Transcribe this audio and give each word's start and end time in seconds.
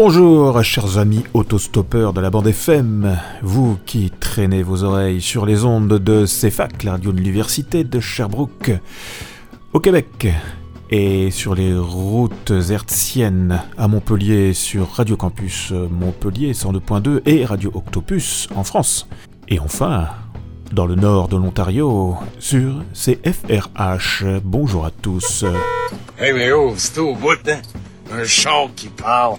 Bonjour, 0.00 0.62
chers 0.62 0.96
amis 0.98 1.24
autostoppeurs 1.34 2.12
de 2.12 2.20
la 2.20 2.30
bande 2.30 2.46
FM, 2.46 3.18
vous 3.42 3.76
qui 3.84 4.12
traînez 4.12 4.62
vos 4.62 4.84
oreilles 4.84 5.20
sur 5.20 5.44
les 5.44 5.64
ondes 5.64 5.98
de 5.98 6.24
CEFAC, 6.24 6.84
la 6.84 6.92
radio 6.92 7.10
de 7.10 7.16
l'université 7.16 7.82
de 7.82 7.98
Sherbrooke, 7.98 8.70
au 9.72 9.80
Québec, 9.80 10.28
et 10.88 11.32
sur 11.32 11.56
les 11.56 11.76
routes 11.76 12.52
hertziennes 12.70 13.60
à 13.76 13.88
Montpellier 13.88 14.52
sur 14.52 14.88
Radio 14.88 15.16
Campus 15.16 15.72
Montpellier 15.72 16.52
102.2 16.52 17.22
et 17.26 17.44
Radio 17.44 17.72
Octopus 17.74 18.46
en 18.54 18.62
France. 18.62 19.08
Et 19.48 19.58
enfin, 19.58 20.10
dans 20.70 20.86
le 20.86 20.94
nord 20.94 21.26
de 21.26 21.36
l'Ontario, 21.36 22.14
sur 22.38 22.84
CFRH. 22.94 24.22
Bonjour 24.44 24.86
à 24.86 24.92
tous. 24.92 25.44
Hey 26.20 26.32
mais 26.32 26.52
oh, 26.52 26.74
c'est 26.76 27.00
hein? 27.00 27.60
Un 28.10 28.24
char 28.24 28.68
qui 28.74 28.88
parle. 28.88 29.36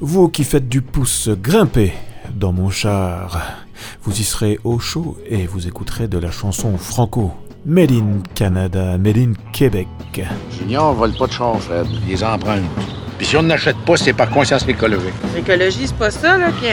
Vous 0.00 0.28
qui 0.28 0.42
faites 0.42 0.68
du 0.68 0.82
pouce 0.82 1.28
grimper 1.28 1.92
dans 2.34 2.52
mon 2.52 2.70
char, 2.70 3.40
vous 4.02 4.20
y 4.20 4.24
serez 4.24 4.58
au 4.64 4.78
chaud 4.80 5.16
et 5.28 5.46
vous 5.46 5.68
écouterez 5.68 6.08
de 6.08 6.18
la 6.18 6.30
chanson 6.30 6.76
franco. 6.76 7.32
Made 7.64 7.92
in 7.92 8.22
Canada, 8.34 8.98
Made 8.98 9.18
in 9.18 9.32
Québec. 9.52 9.86
Junior 10.58 10.92
vole 10.92 11.12
pas 11.12 11.28
de 11.28 11.32
char, 11.32 11.60
Fred. 11.60 11.86
Il 11.88 12.08
les 12.08 12.24
emprunte. 12.24 12.64
Puis 13.18 13.26
si 13.26 13.36
on 13.36 13.42
n'achète 13.42 13.78
pas, 13.86 13.96
c'est 13.96 14.12
par 14.12 14.30
conscience 14.30 14.66
écologique. 14.66 15.14
L'écologie, 15.34 15.86
c'est 15.86 15.96
pas 15.96 16.10
ça, 16.10 16.36
là, 16.36 16.50
qui 16.50 16.66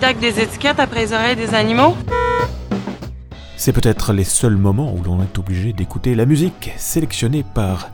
tac 0.00 0.18
des 0.20 0.38
étiquettes 0.40 0.78
après 0.78 1.00
les 1.00 1.12
oreilles 1.12 1.36
des 1.36 1.54
animaux? 1.54 1.96
C'est 3.60 3.72
peut-être 3.72 4.12
les 4.12 4.22
seuls 4.22 4.56
moments 4.56 4.94
où 4.94 5.02
l'on 5.02 5.20
est 5.20 5.36
obligé 5.36 5.72
d'écouter 5.72 6.14
la 6.14 6.26
musique 6.26 6.70
sélectionnée 6.76 7.44
par 7.54 7.90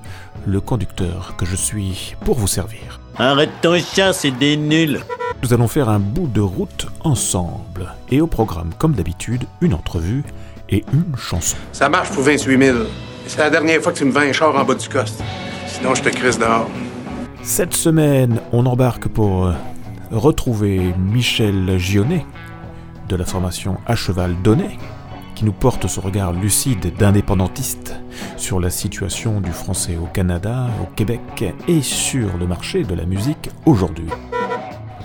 le 0.47 0.61
conducteur 0.61 1.37
que 1.39 1.47
je 1.47 1.57
suis 1.57 2.15
pour 2.23 2.37
vous 2.37 2.47
servir. 2.47 3.01
Arrête 3.17 3.49
ton 3.63 3.79
chat, 3.79 4.13
c'est 4.13 4.31
des 4.31 4.59
nuls. 4.59 5.01
Nous 5.43 5.55
allons 5.55 5.67
faire 5.67 5.89
un 5.89 6.01
bout 6.01 6.27
de 6.27 6.43
route 6.43 6.89
ensemble. 7.03 7.95
Et 8.11 8.21
au 8.21 8.27
programme, 8.27 8.73
comme 8.77 8.93
d'habitude, 8.93 9.47
une 9.63 9.73
entrevue 9.73 10.23
et 10.69 10.85
une 10.93 11.17
chanson. 11.17 11.57
Ça 11.73 11.89
marche 11.89 12.11
pour 12.11 12.25
28 12.25 12.63
000. 12.63 12.79
C'est 13.27 13.39
la 13.39 13.49
dernière 13.49 13.81
fois 13.81 13.93
que 13.93 13.99
tu 13.99 14.05
me 14.05 14.13
vends 14.13 14.21
un 14.21 14.33
char 14.33 14.55
en 14.55 14.65
bas 14.67 14.75
du 14.75 14.89
coste. 14.91 15.23
Sinon, 15.67 15.95
je 15.95 16.03
te 16.03 16.11
crisse 16.11 16.39
dehors. 16.39 16.69
Cette 17.43 17.73
semaine, 17.73 18.39
on 18.53 18.67
embarque 18.67 19.09
pour 19.09 19.47
euh, 19.47 19.55
retrouver 20.11 20.95
Michel 20.99 21.79
Gionnet 21.79 22.27
de 23.09 23.17
la 23.17 23.25
formation 23.25 23.79
À 23.87 23.97
Cheval 23.97 24.35
Donné, 24.43 24.79
nous 25.45 25.53
porte 25.53 25.87
ce 25.87 26.01
regard 26.01 26.33
lucide 26.33 26.95
d'indépendantiste 26.97 27.95
sur 28.37 28.61
la 28.61 28.71
situation 28.71 29.41
du 29.41 29.53
français 29.53 29.97
au 29.97 30.07
Canada, 30.07 30.69
au 30.83 30.87
Québec 30.95 31.45
et 31.69 31.83
sur 31.83 32.37
le 32.39 32.47
marché 32.47 32.83
de 32.83 32.95
la 32.95 33.05
musique 33.05 33.51
aujourd'hui. 33.67 34.09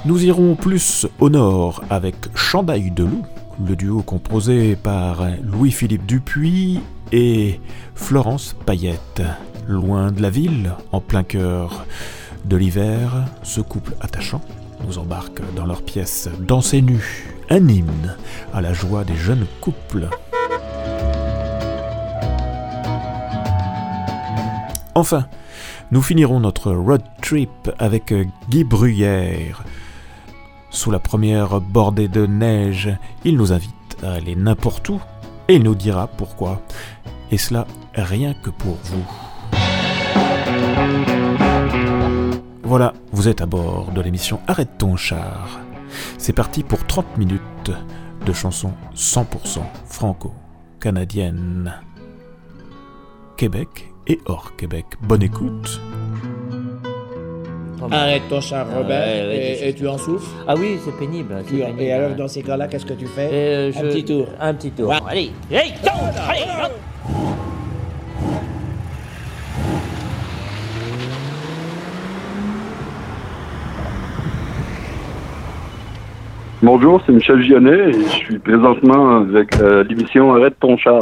Nous 0.06 0.23
irons 0.23 0.56
plus 0.56 1.06
au 1.20 1.30
nord 1.30 1.84
avec 1.90 2.16
Chandail 2.34 2.92
de 2.92 3.04
Loup, 3.04 3.26
le 3.68 3.76
duo 3.76 4.02
composé 4.02 4.78
par 4.78 5.28
Louis-Philippe 5.44 6.06
Dupuis 6.06 6.80
et 7.12 7.59
Florence 7.96 8.56
Payette. 8.66 9.22
Loin 9.68 10.12
de 10.12 10.22
la 10.22 10.30
ville, 10.30 10.74
en 10.94 11.02
plein 11.02 11.24
cœur 11.24 11.86
de 12.46 12.56
l'hiver, 12.56 13.26
ce 13.44 13.59
couple 13.59 13.94
attachant 14.00 14.42
nous 14.88 14.98
embarque 14.98 15.42
dans 15.56 15.66
leur 15.66 15.81
pièce 15.81 16.30
Danser 16.40 16.81
nu, 16.81 17.28
un 17.50 17.68
hymne 17.68 18.16
à 18.53 18.62
la 18.62 18.74
joie 18.74 19.03
des 19.03 19.18
jeunes 19.18 19.46
couples. 19.59 20.08
Enfin, 24.95 25.28
nous 25.92 26.02
finirons 26.02 26.40
notre 26.40 26.72
road 26.72 27.04
trip 27.22 27.72
avec 27.78 28.14
Guy 28.50 28.64
Bruyère. 28.64 29.64
Sous 30.72 30.92
la 30.92 31.00
première 31.00 31.62
bordée 31.62 32.08
de 32.08 32.26
neige, 32.26 32.90
il 33.26 33.38
nous 33.38 33.54
invite 33.54 33.73
à 34.04 34.14
aller 34.14 34.36
n'importe 34.36 34.90
où 34.90 35.02
et 35.47 35.56
il 35.56 35.63
nous 35.63 35.75
dira 35.75 36.08
pourquoi. 36.08 36.62
Et 37.31 37.38
cela 37.38 37.66
rien 37.96 38.34
que 38.34 38.50
pour 38.50 38.78
vous. 38.84 39.06
Voilà, 42.63 42.94
vous 43.12 43.28
êtes 43.28 43.42
à 43.42 43.46
bord 43.46 43.92
de 43.92 44.02
l'émission 44.02 44.40
Arrête 44.47 44.78
ton 44.78 44.96
char. 44.96 45.59
C'est 46.18 46.34
parti 46.34 46.63
pour 46.63 46.86
30 46.86 47.18
minutes 47.18 47.72
de 48.25 48.34
chansons 48.34 48.74
100% 48.96 49.62
franco-canadiennes. 49.86 51.74
Québec 53.38 53.92
et 54.09 54.20
hors 54.25 54.56
Québec. 54.58 54.86
Bonne 55.02 55.24
écoute. 55.24 55.80
Arrête 57.92 58.24
ton 58.30 58.42
char, 58.42 58.68
Robert, 58.75 58.86
Ouais, 59.08 59.28
ouais, 59.62 59.70
et, 59.70 59.74
tu 59.74 59.88
en 59.88 59.97
souffles. 59.97 60.30
Ah 60.47 60.53
oui, 60.58 60.78
c'est 60.84 60.96
pénible. 60.97 61.34
et 61.80 61.92
alors, 61.92 62.16
dans 62.16 62.28
ces 62.28 62.44
cas-là, 62.44 62.68
qu'est-ce 62.68 62.86
que 62.86 62.94
tu 62.94 63.08
fais? 63.08 63.30
Euh, 63.31 63.69
Un 63.69 63.80
je- 63.80 63.88
petit 63.88 64.06
tour. 64.06 64.28
Un 64.40 64.53
petit 64.53 64.72
tour. 64.72 64.90
Ouais. 64.90 64.98
Allez, 65.08 65.31
hey, 65.50 65.74
non, 65.84 65.92
allez, 66.28 66.42
hop. 66.66 66.72
Bonjour, 76.62 77.02
c'est 77.06 77.14
Michel 77.14 77.42
Gionnet 77.42 77.90
et 77.90 77.94
je 77.94 78.09
suis 78.09 78.40
présentement 78.40 79.18
avec 79.22 79.56
euh, 79.62 79.84
l'émission 79.86 80.34
Arrête 80.34 80.56
ton 80.59 80.78
char. 80.78 81.00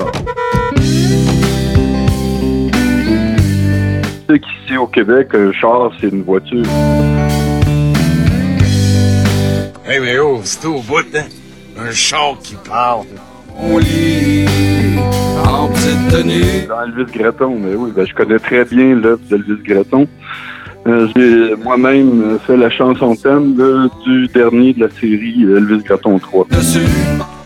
Sais 4.28 4.40
qu'ici 4.40 4.78
au 4.78 4.88
Québec, 4.88 5.30
un 5.34 5.52
char, 5.52 5.92
c'est 6.00 6.08
une 6.08 6.24
voiture. 6.24 6.66
Hey 9.86 10.00
mais 10.02 10.20
oh, 10.20 10.42
c'est 10.44 10.66
au 10.66 10.82
bout, 10.82 11.06
hein? 11.16 11.26
Un 11.80 11.92
char 11.92 12.38
qui 12.44 12.56
parle. 12.56 13.06
Dans 16.68 16.84
Elvis 16.84 17.12
Gratton, 17.12 17.58
mais 17.60 17.76
oui, 17.76 17.92
ben, 17.96 18.06
je 18.06 18.14
connais 18.14 18.40
très 18.40 18.66
bien 18.66 18.96
l'œuvre 18.96 19.22
d'Elvis 19.30 19.64
Gratton. 19.64 20.08
Euh, 20.88 21.08
J'ai 21.16 21.56
moi-même 21.56 22.22
euh, 22.22 22.40
fait 22.40 22.58
la 22.58 22.70
chanson 22.70 23.16
thème 23.16 23.56
du 24.06 24.28
dernier 24.28 24.74
de 24.74 24.82
la 24.82 24.90
série 24.90 25.44
Elvis 25.44 25.84
Gratton 25.84 26.20
3. 26.20 26.48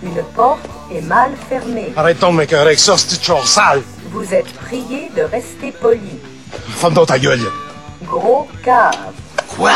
Une 0.04 0.24
porte 0.36 0.68
est 0.94 1.08
mal 1.08 1.32
fermée. 1.50 1.94
Arrêtons 1.96 2.34
de 2.34 2.38
m'écœurer 2.40 2.64
avec 2.64 2.80
ça, 2.80 2.98
c'est 2.98 3.22
char 3.24 3.46
sale. 3.48 3.82
Vous 4.12 4.34
êtes 4.34 4.52
prié 4.54 5.10
de 5.16 5.22
rester 5.22 5.72
poli. 5.80 6.20
Ferme 6.68 6.94
donc 6.94 7.08
ta 7.08 7.20
gueule. 7.20 7.40
Gros 8.06 8.48
cave. 8.64 8.92
Quoi? 9.56 9.72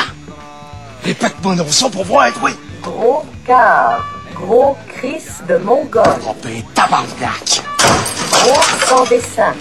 Répète-moi 1.03 1.55
non 1.55 1.65
ça 1.67 1.89
pour 1.89 2.03
voir, 2.05 2.27
oui. 2.43 2.51
Gros 2.81 3.23
cave. 3.45 4.01
Gros 4.35 4.75
Chris 4.89 5.23
de 5.47 5.57
Mongol. 5.57 6.03
Oh 6.27 6.35
ben, 6.43 6.61
tabarnak. 6.73 7.61
Gros 8.31 8.61
sans 8.85 9.05
dessin. 9.05 9.53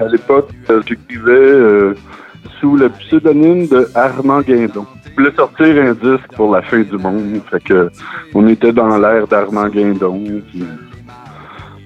À 0.00 0.04
l'époque, 0.04 0.50
euh, 0.70 0.80
j'écrivais 0.86 1.30
euh, 1.32 1.94
sous 2.60 2.76
le 2.76 2.88
pseudonyme 2.90 3.66
de 3.66 3.90
Armand 3.94 4.40
Guindon. 4.42 4.86
Je 5.06 5.10
voulais 5.14 5.34
sortir 5.34 5.66
un 5.82 5.92
disque 5.92 6.28
pour 6.36 6.54
la 6.54 6.62
fin 6.62 6.78
du 6.80 6.96
monde, 6.96 7.40
fait 7.50 7.62
que 7.64 7.90
on 8.34 8.46
était 8.46 8.72
dans 8.72 8.96
l'ère 8.98 9.26
d'Armand 9.26 9.68
Guindon. 9.68 10.22
puis- 10.50 10.64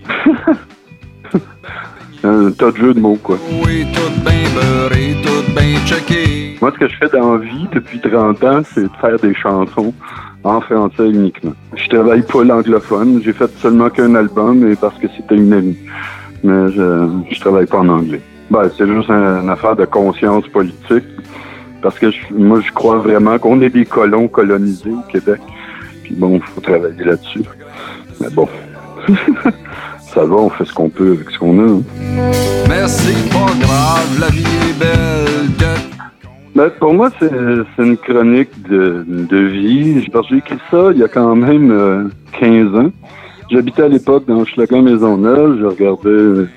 un 2.25 2.50
tas 2.53 2.71
de 2.71 2.77
jeux 2.77 2.94
de 2.94 3.00
mots, 3.00 3.19
quoi. 3.22 3.37
Moi, 6.60 6.71
ce 6.75 6.78
que 6.78 6.88
je 6.88 6.97
fais 6.97 7.09
dans 7.09 7.34
la 7.34 7.38
vie 7.38 7.66
depuis 7.72 8.00
30 8.00 8.44
ans, 8.44 8.60
c'est 8.72 8.83
de 8.84 8.91
faire 9.00 9.19
des 9.19 9.34
chansons 9.34 9.93
en 10.44 10.61
français 10.61 11.09
uniquement. 11.11 11.53
Je 11.75 11.88
travaille 11.88 12.22
pas 12.22 12.44
l'anglophone. 12.44 13.21
J'ai 13.25 13.32
fait 13.32 13.50
seulement 13.59 13.91
qu'un 13.91 14.15
album, 14.15 14.71
et 14.71 14.77
parce 14.77 14.97
que 14.99 15.06
c'était 15.16 15.37
une 15.37 15.53
amie. 15.53 15.77
Mais 16.44 16.71
je, 16.72 17.09
je 17.31 17.41
travaille 17.41 17.66
pas 17.66 17.78
en 17.78 17.88
anglais. 17.88 18.21
Ben, 18.50 18.69
c'est 18.77 18.87
juste 18.87 19.11
un- 19.11 19.43
une 19.43 19.50
affaire 19.50 19.75
de 19.77 19.84
conscience 19.84 20.47
politique. 20.49 21.05
Parce 21.82 21.99
que 21.99 22.11
je- 22.12 22.32
moi, 22.35 22.61
je 22.64 22.70
crois 22.73 22.99
vraiment 22.99 23.38
qu'on 23.38 23.61
est 23.61 23.70
des 23.70 23.85
colons 23.85 24.29
colonisés 24.29 24.91
au 24.91 25.02
Québec. 25.11 25.41
Puis 26.05 26.14
bon, 26.14 26.37
il 26.37 26.43
faut 26.43 26.61
travailler 26.61 27.02
là-dessus. 27.05 27.43
Mais 28.20 28.31
bon, 28.31 28.49
ça 30.14 30.25
va, 30.25 30.37
on 30.37 30.50
fait 30.50 30.64
ce 30.64 30.73
qu'on 30.73 30.88
peut 30.88 31.12
avec 31.12 31.31
ce 31.31 31.38
qu'on 31.38 31.59
a. 31.59 31.70
hein. 31.70 31.82
C'est 32.87 33.31
pas 33.31 33.53
grave, 33.61 34.20
la 34.20 34.29
vie 34.29 34.43
est 34.43 34.79
belle. 34.79 35.67
Ben, 36.55 36.69
pour 36.79 36.93
moi, 36.93 37.09
c'est 37.19 37.31
une 37.82 37.97
chronique 37.97 38.50
de, 38.69 39.05
de 39.09 39.37
vie. 39.38 40.03
J'ai 40.03 40.37
écrit 40.37 40.59
ça 40.70 40.91
il 40.93 40.99
y 40.99 41.03
a 41.03 41.09
quand 41.09 41.35
même 41.35 41.70
euh, 41.70 42.05
15 42.38 42.75
ans. 42.76 42.91
J'habitais 43.50 43.82
à 43.82 43.88
l'époque 43.88 44.26
dans 44.26 44.44
Schlager 44.44 44.82
Maisonneuve. 44.82 45.59
Je 45.61 45.67
regardais 45.67 46.09
euh, 46.09 46.49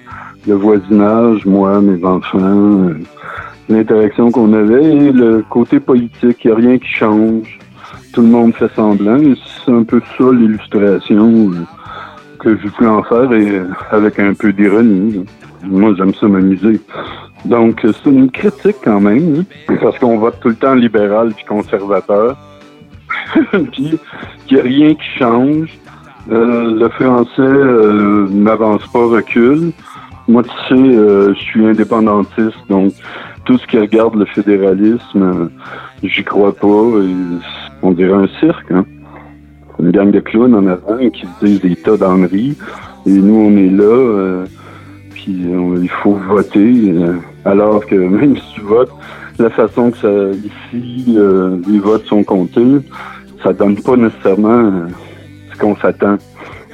le 0.48 0.54
voisinage, 0.54 1.46
moi, 1.46 1.80
mes 1.80 2.04
enfants, 2.06 2.40
euh, 2.40 2.94
l'interaction 3.70 4.32
qu'on 4.32 4.52
avait 4.54 4.84
et 4.84 5.12
le 5.12 5.44
côté 5.50 5.80
politique. 5.80 6.44
Il 6.44 6.48
n'y 6.48 6.52
a 6.52 6.56
rien 6.56 6.78
qui 6.78 6.88
change. 6.90 7.58
Tout 8.12 8.22
le 8.22 8.28
monde 8.28 8.54
fait 8.54 8.74
semblant. 8.76 9.18
C'est 9.66 9.72
un 9.72 9.84
peu 9.84 10.02
ça 10.18 10.26
l'illustration 10.32 11.52
euh, 11.52 11.66
que 12.46 12.58
je 12.62 12.68
voulais 12.68 12.90
en 12.90 13.04
faire 13.04 13.32
et 13.34 13.50
euh, 13.50 13.66
avec 13.92 14.20
un 14.20 14.34
peu 14.34 14.54
d'ironie. 14.54 15.26
Moi, 15.64 15.94
j'aime 15.98 16.14
ça 16.14 16.28
m'amuser. 16.28 16.80
Donc, 17.44 17.82
c'est 17.84 18.10
une 18.10 18.30
critique 18.30 18.78
quand 18.84 19.00
même, 19.00 19.46
hein, 19.70 19.76
parce 19.82 19.98
qu'on 19.98 20.18
vote 20.20 20.40
tout 20.42 20.50
le 20.50 20.56
temps 20.56 20.76
libéral 20.76 21.34
puis 21.36 21.46
conservateur. 21.46 22.38
puis 23.72 24.00
qu'il 24.46 24.58
n'y 24.58 24.60
a 24.60 24.64
rien 24.64 24.94
qui 24.94 25.20
change. 25.20 25.70
Euh, 26.32 26.80
le 26.80 26.90
français 26.90 27.42
euh, 27.42 28.28
n'avance 28.30 28.86
pas, 28.88 29.06
recule. 29.06 29.72
Moi, 30.28 30.44
tu 30.44 30.50
sais, 30.68 30.98
euh, 30.98 31.34
je 31.36 31.40
suis 31.40 31.66
indépendantiste, 31.66 32.58
donc 32.68 32.94
tout 33.46 33.60
ce 33.60 33.68
qui 33.68 33.78
regarde 33.78 34.16
le 34.16 34.26
fédéralisme, 34.26 35.22
euh, 35.22 35.48
j'y 36.02 36.24
crois 36.24 36.56
pas. 36.56 36.68
On 37.84 37.92
dirait 37.92 38.14
un 38.14 38.28
cirque, 38.40 38.72
hein? 38.72 38.86
Une 39.80 39.92
gang 39.92 40.12
de 40.12 40.20
clowns 40.20 40.56
en 40.56 40.66
avant 40.68 40.98
qui 41.14 41.26
se 41.40 41.46
disent 41.46 41.62
des 41.62 41.76
tas 41.76 41.98
d'enneries. 41.98 42.56
Et 43.06 43.12
nous, 43.12 43.36
on 43.36 43.58
est 43.58 43.70
là, 43.70 43.84
euh, 43.84 44.46
puis 45.12 45.38
euh, 45.46 45.80
il 45.82 45.90
faut 45.90 46.14
voter. 46.28 46.92
euh, 46.92 47.14
alors 47.44 47.86
que 47.86 47.96
même 48.18 48.36
si 48.38 48.54
tu 48.56 48.62
votes, 48.62 48.92
la 49.38 49.50
façon 49.50 49.92
que 49.92 49.98
ça, 49.98 50.38
ici, 50.74 51.16
euh, 51.18 51.58
les 51.68 51.80
votes 51.80 52.06
sont 52.06 52.24
comptés, 52.24 52.66
ça 53.44 53.54
donne 53.54 53.76
pas 53.76 53.96
nécessairement 53.98 54.50
euh, 54.66 54.88
ce 55.54 55.60
qu'on 55.60 55.76
s'attend 55.76 56.18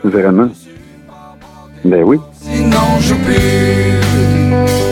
vraiment. 0.04 0.50
Ben 1.84 2.04
oui. 2.04 2.18
Sinon, 2.34 2.78
je 3.00 3.16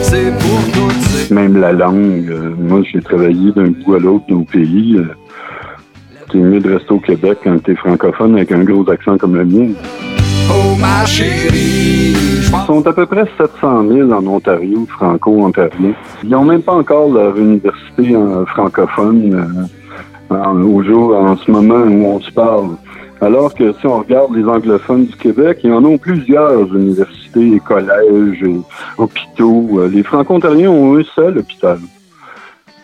C'est 0.02 0.32
pour. 0.40 0.90
Même 1.32 1.58
la 1.58 1.72
langue. 1.74 2.28
euh, 2.32 2.56
moi, 2.58 2.82
j'ai 2.92 3.02
travaillé 3.02 3.52
d'un 3.52 3.68
bout 3.70 3.94
à 3.94 4.00
l'autre 4.00 4.26
de 4.28 4.34
nos 4.34 4.44
pays. 4.44 5.00
T'es 6.32 6.38
mieux 6.38 6.60
de 6.60 6.74
rester 6.74 6.92
au 6.94 7.00
Québec 7.00 7.40
quand 7.44 7.62
t'es 7.64 7.76
francophone 7.76 8.36
avec 8.36 8.52
un 8.52 8.64
gros 8.64 8.88
accent 8.90 9.18
comme 9.18 9.36
le 9.36 9.46
mien. 9.46 9.70
Oh, 10.52 10.76
ma 10.80 11.06
chérie, 11.06 12.14
Ils 12.14 12.66
sont 12.68 12.86
à 12.88 12.94
peu 12.94 13.06
près 13.06 13.26
700 13.38 13.88
000 13.88 14.12
en 14.12 14.26
Ontario, 14.28 14.86
franco-ontariens. 14.90 15.94
Ils 16.24 16.30
n'ont 16.30 16.44
même 16.46 16.62
pas 16.62 16.74
encore 16.74 17.12
leur 17.12 17.38
université 17.38 18.16
euh, 18.16 18.46
francophone 18.46 19.68
euh, 20.32 20.36
en- 20.36 20.62
au 20.62 20.84
jour, 20.84 21.16
en 21.16 21.36
ce 21.38 21.50
moment 21.50 21.76
où 21.84 22.06
on 22.06 22.20
se 22.20 22.32
parle. 22.32 22.70
Alors 23.22 23.54
que 23.54 23.74
si 23.74 23.86
on 23.86 24.00
regarde 24.00 24.34
les 24.36 24.46
anglophones 24.46 25.06
du 25.06 25.16
Québec, 25.16 25.60
ils 25.64 25.74
en 25.74 25.84
ont 25.84 25.98
plusieurs 25.98 26.74
universités, 26.76 27.60
collèges, 27.68 28.42
et 28.44 28.56
hôpitaux. 28.98 29.68
Euh, 29.80 29.90
Les 29.90 30.04
franco-ontariens 30.04 30.70
ont 30.70 30.98
un 30.98 31.04
seul 31.16 31.38
hôpital. 31.40 31.80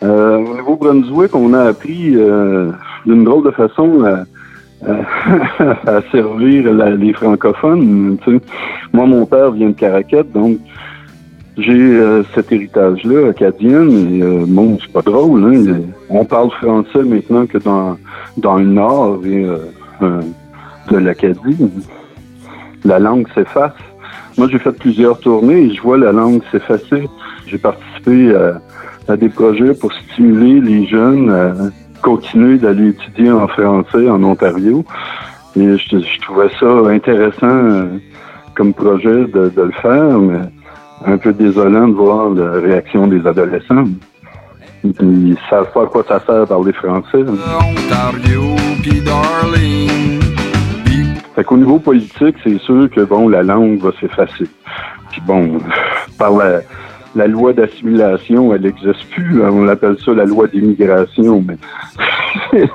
Euh, 0.04 0.38
au 0.38 0.58
Nouveau-Brunswick, 0.58 1.36
on 1.36 1.54
a 1.54 1.64
appris 1.70 2.14
euh, 2.16 2.72
d'une 3.06 3.24
drôle 3.24 3.46
de 3.46 3.52
façon 3.52 4.04
à, 4.04 4.24
à- 4.90 5.88
à 5.98 6.02
servir 6.12 6.72
la- 6.74 6.92
les 6.92 7.14
francophones. 7.14 8.18
Moi, 8.94 9.06
mon 9.06 9.26
père 9.26 9.52
vient 9.52 9.70
de 9.70 9.74
Caracat, 9.74 10.24
donc 10.24 10.58
j'ai 11.58 11.72
euh, 11.74 12.24
cet 12.36 12.52
héritage-là 12.52 13.30
acadien. 13.30 13.88
Et 13.90 14.22
euh, 14.22 14.44
bon, 14.48 14.78
c'est 14.82 14.92
pas 14.92 15.02
drôle. 15.02 15.44
Hein? 15.46 15.82
On 16.10 16.26
parle 16.26 16.52
français 16.52 17.04
maintenant 17.04 17.46
que 17.46 17.58
dans, 17.58 17.98
dans 18.38 18.58
le 18.58 18.66
nord 18.66 19.22
et, 19.26 19.46
euh, 19.46 19.58
euh, 20.02 20.22
de 20.92 20.98
l'Acadie. 20.98 21.58
La 22.84 23.00
langue 23.00 23.26
s'efface. 23.34 23.72
Moi, 24.38 24.48
j'ai 24.52 24.60
fait 24.60 24.74
plusieurs 24.78 25.18
tournées 25.20 25.62
et 25.64 25.74
je 25.74 25.82
vois 25.82 25.98
la 25.98 26.12
langue 26.12 26.42
s'effacer. 26.52 27.08
J'ai 27.48 27.58
participé 27.58 28.36
à, 28.36 28.62
à 29.08 29.18
des 29.18 29.30
projets 29.30 29.74
pour 29.74 29.92
stimuler 29.94 30.60
les 30.62 30.88
jeunes 30.88 31.30
à 31.30 31.54
continuer 32.02 32.58
d'aller 32.58 32.90
étudier 32.90 33.32
en 33.32 33.48
français 33.48 34.10
en 34.10 34.24
Ontario. 34.24 34.84
Et 35.56 35.78
je, 35.78 36.00
je 36.00 36.22
trouvais 36.22 36.50
ça 36.60 36.68
intéressant 36.90 37.48
euh, 37.48 37.86
comme 38.56 38.74
projet 38.74 39.26
de, 39.26 39.50
de 39.56 39.62
le 39.62 39.72
faire, 39.82 40.20
mais 40.20 40.42
un 41.06 41.18
peu 41.18 41.34
désolant 41.34 41.88
de 41.88 41.94
voir 41.94 42.30
la 42.30 42.52
réaction 42.60 43.08
des 43.08 43.26
adolescents. 43.26 43.86
Ils 44.84 45.38
savent 45.50 45.72
pas 45.72 45.84
à 45.84 45.86
quoi 45.88 46.04
ça 46.08 46.22
sert 46.26 46.46
parler 46.48 46.74
français. 46.74 47.24
Ontario, 47.24 48.56
Darling. 49.04 50.22
Fait 51.36 51.44
qu'au 51.44 51.58
niveau 51.58 51.80
politique, 51.80 52.36
c'est 52.44 52.60
sûr 52.60 52.90
que 52.90 53.02
bon, 53.02 53.28
la 53.28 53.44
langue 53.44 53.80
va 53.80 53.92
s'effacer. 54.00 54.48
Puis 55.12 55.22
bon, 55.26 55.58
par 56.18 56.32
la, 56.32 56.62
la 57.16 57.28
loi 57.28 57.54
d'assimilation, 57.54 58.54
elle 58.54 58.62
n'existe 58.62 59.06
plus. 59.12 59.44
hein. 59.44 59.50
On 59.52 59.68
appelle 59.68 59.98
ça 60.04 60.14
la 60.14 60.26
loi 60.26 60.48
d'immigration, 60.48 61.44
mais 61.48 61.58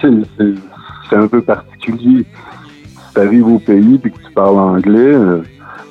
c'est 0.00 1.16
un 1.16 1.26
peu 1.26 1.40
particulier. 1.40 2.24
Si 2.24 3.14
tu 3.14 3.20
arrives 3.20 3.46
au 3.48 3.58
pays 3.58 4.00
et 4.04 4.10
que 4.10 4.16
tu 4.16 4.32
parles 4.34 4.58
anglais, 4.58 5.14
euh, 5.14 5.42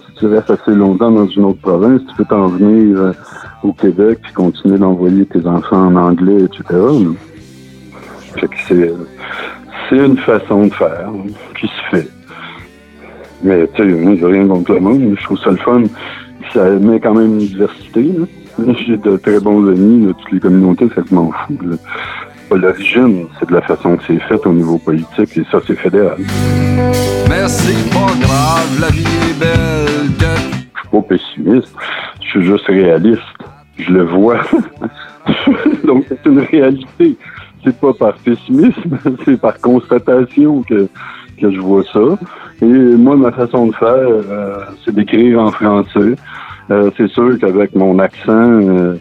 si 0.07 0.19
tu 0.19 0.27
restes 0.27 0.51
assez 0.51 0.71
longtemps 0.75 1.12
dans 1.12 1.27
une 1.27 1.45
autre 1.45 1.62
province, 1.62 2.01
tu 2.09 2.15
peux 2.15 2.25
t'en 2.25 2.48
venir 2.48 2.98
euh, 3.00 3.12
au 3.63 3.74
Québec 3.74 4.19
puis 4.21 4.33
continuer 4.33 4.77
d'envoyer 4.77 5.25
tes 5.25 5.45
enfants 5.48 5.88
en 5.88 5.95
anglais, 5.95 6.44
etc. 6.44 6.63
c'est 9.89 9.98
une 9.98 10.18
façon 10.18 10.68
de 10.68 10.74
faire 10.74 11.09
hein, 11.09 11.24
qui 11.59 11.68
se 11.68 11.81
fait. 11.89 12.07
Mais 13.44 13.68
tu 13.74 13.83
sais, 13.83 13.89
moi, 13.89 14.15
j'ai 14.15 14.25
rien 14.25 14.48
contre 14.48 14.74
le 14.74 14.80
monde. 14.80 15.15
Je 15.18 15.24
trouve 15.24 15.39
ça 15.39 15.51
le 15.51 15.57
fun. 15.57 15.83
Ça 16.53 16.69
met 16.71 16.99
quand 16.99 17.13
même 17.13 17.39
une 17.39 17.47
diversité. 17.47 18.03
là. 18.03 18.73
J'ai 18.85 18.97
de 18.97 19.17
très 19.17 19.39
bons 19.39 19.67
amis 19.67 20.07
de 20.07 20.11
toutes 20.13 20.31
les 20.31 20.39
communautés, 20.39 20.88
ça 20.95 21.01
je 21.07 21.13
m'en 21.13 21.31
fous. 21.31 21.57
là. 21.63 21.75
Pas 22.49 22.55
l'origine, 22.55 23.27
c'est 23.39 23.49
de 23.49 23.53
la 23.53 23.61
façon 23.61 23.97
que 23.97 24.03
c'est 24.07 24.19
fait 24.21 24.45
au 24.45 24.53
niveau 24.53 24.77
politique, 24.77 25.38
et 25.38 25.44
ça, 25.51 25.59
c'est 25.67 25.75
fédéral. 25.75 26.17
C'est 27.47 27.89
pas 27.91 28.13
grave, 28.19 28.79
la 28.81 28.89
vie 28.89 29.03
est 29.03 29.39
belle. 29.39 29.88
Je 30.19 30.79
suis 30.79 30.89
pas 30.91 31.01
pessimiste, 31.01 31.75
je 32.21 32.27
suis 32.27 32.45
juste 32.45 32.65
réaliste. 32.67 33.21
Je 33.77 33.91
le 33.91 34.03
vois. 34.05 34.39
Donc, 35.85 36.05
c'est 36.09 36.25
une 36.25 36.39
réalité. 36.39 37.15
C'est 37.63 37.77
pas 37.79 37.94
par 37.94 38.13
pessimisme, 38.15 38.97
c'est 39.25 39.39
par 39.39 39.59
constatation 39.59 40.63
que, 40.63 40.88
que 41.39 41.51
je 41.51 41.59
vois 41.59 41.83
ça. 41.93 41.99
Et 42.61 42.65
moi, 42.65 43.15
ma 43.15 43.31
façon 43.31 43.67
de 43.67 43.75
faire, 43.75 43.89
euh, 43.89 44.57
c'est 44.83 44.93
d'écrire 44.93 45.39
en 45.41 45.51
français. 45.51 46.15
Euh, 46.69 46.89
c'est 46.97 47.07
sûr 47.09 47.37
qu'avec 47.39 47.75
mon 47.75 47.97
accent, 47.99 48.31
euh, 48.61 48.95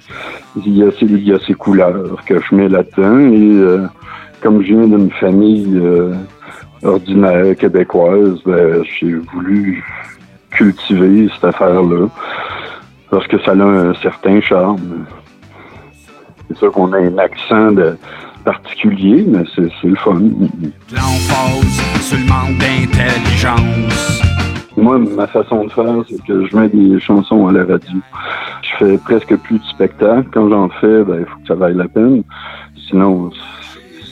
il, 0.65 0.77
y 0.77 0.83
a 0.83 0.91
ces, 0.93 1.07
il 1.07 1.27
y 1.27 1.33
a 1.33 1.39
ces 1.47 1.55
couleurs 1.55 2.23
que 2.27 2.39
je 2.41 2.55
mets 2.55 2.69
là-dedans. 2.69 3.19
Et 3.19 3.89
comme 4.41 4.63
je 4.63 4.75
viens 4.75 4.87
d'une 4.87 5.11
famille 5.13 5.81
ordinaire 6.83 7.57
québécoise, 7.57 8.39
ben, 8.45 8.83
j'ai 8.85 9.15
voulu 9.33 9.83
cultiver 10.51 11.29
cette 11.35 11.45
affaire-là 11.45 12.07
parce 13.11 13.27
que 13.27 13.39
ça 13.41 13.53
a 13.53 13.55
un 13.63 13.95
certain 13.95 14.41
charme. 14.41 15.07
C'est 16.49 16.59
sûr 16.59 16.73
qu'on 16.73 16.93
a 16.93 16.99
un 16.99 17.19
accent 17.19 17.73
de- 17.73 17.97
particulier, 18.47 19.25
mais 19.27 19.43
c'est 19.55 19.89
le 19.89 19.97
fun. 19.97 20.21
L'emphase 20.93 21.81
sur 22.01 22.17
le 22.17 22.27
manque 22.27 22.59
d'intelligence. 22.59 24.23
Moi, 24.77 24.99
ma 24.99 25.27
façon 25.27 25.65
de 25.65 25.71
faire, 25.73 26.05
c'est 26.09 26.23
que 26.25 26.47
je 26.47 26.57
mets 26.57 26.69
des 26.69 27.01
chansons 27.01 27.49
à 27.49 27.53
la 27.53 27.65
radio. 27.65 27.99
Je 28.63 28.77
fais 28.79 28.99
presque 28.99 29.37
plus 29.39 29.59
de 29.59 29.65
spectacles. 29.65 30.29
Quand 30.33 30.49
j'en 30.49 30.69
fais, 30.69 31.03
ben, 31.03 31.17
il 31.21 31.27
faut 31.27 31.41
que 31.41 31.49
ça 31.49 31.55
vaille 31.57 31.75
la 31.75 31.89
peine. 31.89 32.23
Sinon, 32.89 33.31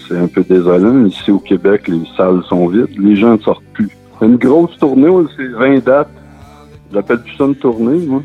c'est 0.08 0.18
un 0.18 0.26
peu 0.26 0.42
désolant. 0.42 1.06
Ici, 1.06 1.30
au 1.30 1.38
Québec, 1.38 1.86
les 1.86 2.02
salles 2.16 2.42
sont 2.48 2.66
vides. 2.66 2.98
Les 2.98 3.14
gens 3.14 3.34
ne 3.34 3.38
sortent 3.38 3.64
plus. 3.72 3.90
Une 4.20 4.36
grosse 4.36 4.76
tournée, 4.78 5.10
c'est 5.36 5.46
20 5.46 5.84
dates. 5.84 6.10
J'appelle 6.94 7.22
plus 7.22 7.34
ça 7.36 7.44
une 7.44 7.56
tournée, 7.56 8.06
moi. 8.06 8.22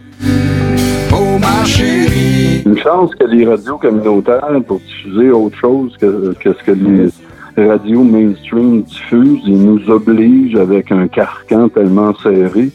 Oh, 1.11 1.39
ma 1.39 1.65
chérie. 1.65 2.61
Une 2.67 2.77
chance 2.77 3.15
que 3.15 3.25
les 3.25 3.43
radios 3.43 3.79
communautaires, 3.79 4.45
pour 4.67 4.79
diffuser 4.79 5.31
autre 5.31 5.57
chose 5.57 5.97
que, 5.99 6.35
que 6.39 6.53
ce 6.53 6.63
que 6.63 6.71
les 6.73 7.67
radios 7.67 8.03
mainstream 8.03 8.83
diffusent, 8.83 9.41
ils 9.47 9.59
nous 9.59 9.89
obligent 9.89 10.55
avec 10.55 10.91
un 10.91 11.07
carcan 11.07 11.67
tellement 11.69 12.13
serré 12.21 12.69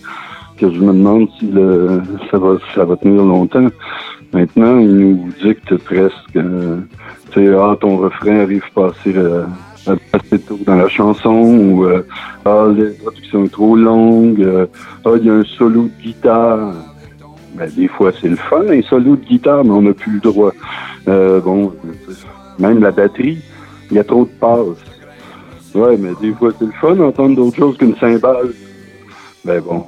que 0.58 0.68
je 0.68 0.80
me 0.80 0.92
demande 0.92 1.28
si 1.38 1.46
le, 1.46 2.02
ça, 2.28 2.38
va, 2.38 2.56
ça 2.74 2.84
va 2.84 2.96
tenir 2.96 3.22
longtemps. 3.22 3.68
Maintenant, 4.32 4.80
ils 4.80 4.96
nous 4.96 5.28
dictent 5.44 5.76
presque, 5.76 6.36
euh, 6.36 6.80
tu 7.30 7.46
sais, 7.46 7.54
ah, 7.54 7.76
ton 7.80 7.98
refrain 7.98 8.40
arrive 8.40 8.64
pas 8.74 8.88
assez, 8.88 9.16
euh, 9.16 9.44
assez 9.86 10.38
tôt 10.38 10.58
dans 10.64 10.76
la 10.76 10.88
chanson, 10.88 11.30
ou 11.30 11.84
euh, 11.84 12.06
ah, 12.44 12.66
l'introduction 12.76 13.44
est 13.44 13.52
trop 13.52 13.76
longue, 13.76 14.40
euh, 14.40 14.66
ah, 15.04 15.10
il 15.16 15.26
y 15.26 15.30
a 15.30 15.34
un 15.34 15.44
solo 15.44 15.84
de 15.84 16.02
guitare. 16.02 16.72
Ben, 17.54 17.70
des 17.70 17.88
fois, 17.88 18.10
c'est 18.20 18.28
le 18.28 18.36
fun, 18.36 18.64
un 18.68 18.82
solo 18.82 19.16
de 19.16 19.24
guitare, 19.24 19.64
mais 19.64 19.70
on 19.70 19.82
n'a 19.82 19.92
plus 19.92 20.14
le 20.14 20.20
droit. 20.20 20.52
Euh, 21.08 21.40
bon, 21.40 21.72
même 22.58 22.80
la 22.80 22.90
batterie, 22.90 23.38
il 23.90 23.96
y 23.96 24.00
a 24.00 24.04
trop 24.04 24.24
de 24.24 24.30
passes. 24.40 24.84
Ouais, 25.74 25.96
mais 25.96 26.10
des 26.20 26.32
fois, 26.32 26.50
c'est 26.58 26.66
le 26.66 26.72
fun 26.72 26.94
d'entendre 26.94 27.36
d'autres 27.36 27.56
choses 27.56 27.76
qu'une 27.76 27.96
cymbale. 27.96 28.52
Ben 29.44 29.60
bon. 29.60 29.84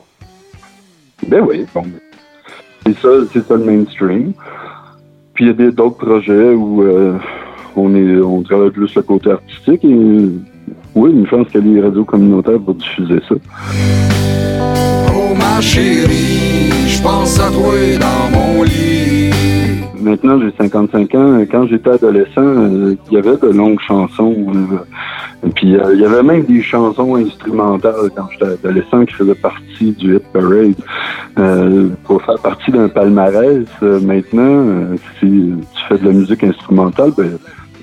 Ben 1.26 1.44
oui, 1.48 1.64
bon. 1.74 1.84
C'est 2.84 2.98
ça, 2.98 3.08
c'est 3.32 3.46
ça 3.46 3.54
le 3.56 3.64
mainstream. 3.64 4.32
Puis 5.34 5.46
il 5.46 5.48
y 5.48 5.66
a 5.66 5.70
d'autres 5.70 5.98
projets 5.98 6.50
où 6.54 6.82
euh, 6.82 7.18
on 7.76 7.94
est 7.94 8.20
on 8.20 8.42
travaille 8.42 8.70
plus 8.70 8.94
le 8.94 9.02
côté 9.02 9.30
artistique 9.30 9.84
et 9.84 10.30
oui, 10.96 11.10
une 11.10 11.26
chance 11.26 11.46
que 11.52 11.58
les 11.58 11.78
radios 11.80 12.06
communautaires 12.06 12.58
vont 12.58 12.72
diffuser 12.72 13.20
ça. 13.28 13.34
Oh, 15.14 15.34
ma 15.34 15.60
chérie. 15.60 16.70
Je 16.86 17.02
pense 17.02 17.38
à 17.38 17.50
toi 17.50 17.74
dans 18.00 18.38
mon 18.38 18.62
lit. 18.62 19.30
maintenant 20.00 20.40
j'ai 20.40 20.50
55 20.56 21.14
ans. 21.14 21.44
Quand 21.50 21.66
j'étais 21.66 21.90
adolescent, 21.90 22.40
euh, 22.40 22.94
il 23.10 23.14
y 23.14 23.18
avait 23.18 23.36
de 23.36 23.48
longues 23.48 23.80
chansons. 23.86 24.34
euh, 24.54 25.48
puis 25.54 25.76
euh, 25.76 25.94
il 25.94 26.00
y 26.00 26.04
avait 26.06 26.22
même 26.22 26.44
des 26.44 26.62
chansons 26.62 27.16
instrumentales 27.16 28.10
quand 28.16 28.28
j'étais 28.32 28.52
adolescent 28.52 29.04
qui 29.04 29.14
faisaient 29.14 29.34
partie 29.34 29.92
du 29.92 30.16
Hit 30.16 30.24
Parade. 30.32 31.90
Pour 32.04 32.22
faire 32.22 32.38
partie 32.38 32.70
d'un 32.70 32.88
palmarès, 32.88 33.66
maintenant, 33.82 34.96
si 35.20 35.26
tu 35.26 35.82
fais 35.88 35.98
de 35.98 36.06
la 36.06 36.12
musique 36.12 36.42
instrumentale, 36.42 37.12
ben 37.14 37.36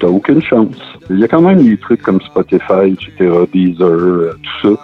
t'as 0.04 0.10
aucune 0.10 0.42
chance. 0.42 0.76
Il 1.10 1.20
y 1.20 1.24
a 1.24 1.28
quand 1.30 1.42
même 1.42 1.64
des 1.64 1.78
trucs 1.78 2.02
comme 2.02 2.20
Spotify, 2.22 2.92
etc., 2.92 3.32
Deezer, 3.54 3.88
euh, 3.88 4.38
tout 4.62 4.76
ça. 4.76 4.84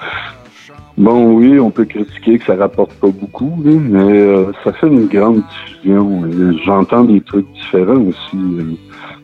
Bon, 0.98 1.34
oui, 1.34 1.60
on 1.60 1.72
peut 1.72 1.86
critiquer 1.86 2.40
que 2.40 2.46
ça 2.46 2.56
rapporte 2.56 2.94
pas 2.94 3.10
beaucoup, 3.10 3.54
mais 3.62 4.00
euh, 4.00 4.52
ça 4.64 4.72
fait 4.74 4.88
une 4.88 5.08
grande 5.08 5.42
diffusion. 5.50 6.24
J'entends 6.66 7.04
des 7.04 7.22
trucs 7.22 7.52
différents 7.52 8.02
aussi 8.02 8.38
euh, 8.38 8.76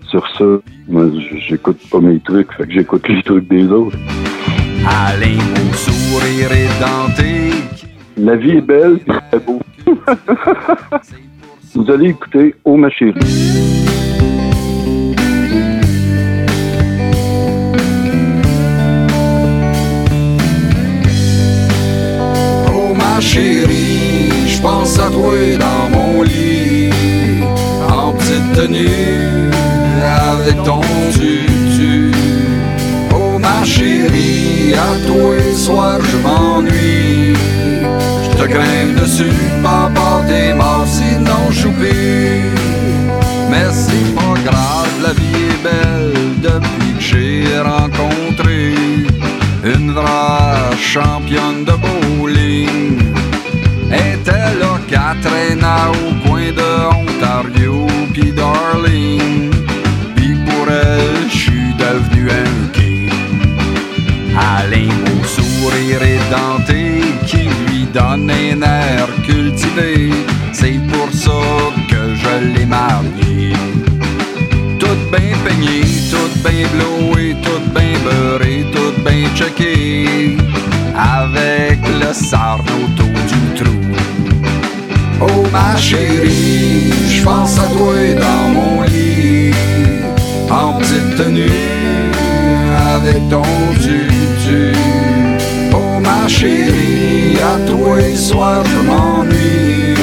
sur 0.10 0.28
ça. 0.38 0.46
Moi, 0.90 1.06
j'écoute 1.48 1.80
pas 1.90 2.00
mes 2.00 2.20
trucs, 2.20 2.52
fait 2.54 2.68
que 2.68 2.74
j'écoute 2.74 3.08
les 3.08 3.24
trucs 3.24 3.48
des 3.48 3.68
autres. 3.68 3.98
Alain, 4.86 5.38
beau 5.38 5.74
sourire. 5.74 6.50
La 8.18 8.36
vie 8.36 8.52
est 8.52 8.62
belle, 8.62 9.00
c'est 9.32 9.46
beau. 9.46 9.62
Vous 11.76 11.92
allez 11.92 12.10
écouter 12.10 12.56
Oh 12.64 12.76
ma 12.78 12.90
chérie. 12.90 13.14
À 25.00 25.10
toi 25.10 25.34
dans 25.60 25.90
mon 25.98 26.22
lit, 26.24 26.90
en 27.90 28.12
petite 28.14 28.54
tenue, 28.54 29.50
avec 30.04 30.62
ton 30.64 30.82
tutu. 31.12 32.12
Oh 33.14 33.38
ma 33.40 33.64
chérie, 33.64 34.74
à 34.74 35.08
toi 35.08 35.36
soir 35.56 36.00
je 36.02 36.18
m'ennuie. 36.18 37.36
Je 38.24 38.38
te 38.38 38.48
grimpe 38.48 38.96
dessus, 39.02 39.40
papa, 39.64 40.24
t'es 40.28 40.54
mort, 40.54 40.86
sinon 40.88 41.52
j'oublie. 41.52 42.52
Mais 43.50 43.68
c'est 43.72 44.16
pas 44.16 44.36
grave, 44.50 44.96
la 45.04 45.14
vie 45.14 45.44
est 45.52 45.64
belle 45.64 46.14
depuis 46.42 46.94
que 46.98 47.02
j'ai 47.02 47.60
rencontré 47.60 48.74
une 49.64 49.92
vraie 49.92 50.78
championne 50.80 51.64
de 51.66 51.74
bowling. 51.84 53.05
Traîner 55.22 55.86
au 55.92 56.28
coin 56.28 56.52
de 56.52 56.72
Ontario 57.02 57.88
pis 58.14 58.32
Darling. 58.32 59.52
Pis 60.16 60.36
pour 60.46 60.68
elle, 60.70 61.30
j'suis 61.30 61.74
devenu 61.78 62.30
un 62.30 62.68
king. 62.74 63.10
Alain, 64.38 64.94
beau 65.06 65.24
sourire 65.26 66.02
édenté 66.04 67.02
qui 67.26 67.44
lui 67.68 67.86
donne 67.94 68.30
un 68.30 68.62
air 68.62 69.08
cultivé. 69.26 70.12
C'est 70.52 70.80
pour 70.92 71.12
ça 71.12 71.42
que 71.90 72.16
je 72.16 72.34
l'ai 72.54 72.66
marié. 72.66 73.54
Tout 74.80 75.00
bien 75.12 75.36
peigné, 75.44 75.82
tout 76.12 76.32
bien 76.48 76.68
blowé, 76.74 77.36
tout 77.44 77.64
bien 77.74 77.98
beurré, 78.04 78.66
tout 78.74 79.02
bien 79.04 79.28
checké. 79.36 80.38
Ma 85.76 85.82
chérie, 85.82 86.90
je 87.10 87.22
pense 87.22 87.60
à 87.60 87.68
toi 87.76 87.96
dans 88.24 88.48
mon 88.56 88.84
lit. 88.84 89.52
En 90.50 90.74
petite 90.80 91.18
tenue, 91.18 92.12
avec 92.94 93.20
ton 93.30 93.44
tutu. 93.84 94.72
Oh 95.74 96.00
ma 96.00 96.28
chérie, 96.30 97.38
à 97.54 97.56
toi 97.70 97.98
le 97.98 98.16
soir 98.16 98.64
je 98.72 98.80
m'ennuie. 98.88 99.96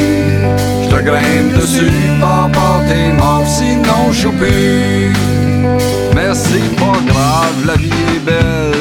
Je 0.83 0.89
te 0.95 1.03
grimpe 1.09 1.53
dessus, 1.59 2.01
papa, 2.21 2.71
t'es 2.89 3.13
mort, 3.15 3.47
sinon 3.47 4.13
j'oublie. 4.13 5.09
Mais 6.15 6.35
c'est 6.35 6.71
pas 6.77 6.99
grave, 7.11 7.59
la 7.67 7.77
vie 7.77 8.03
est 8.15 8.25
belle 8.27 8.72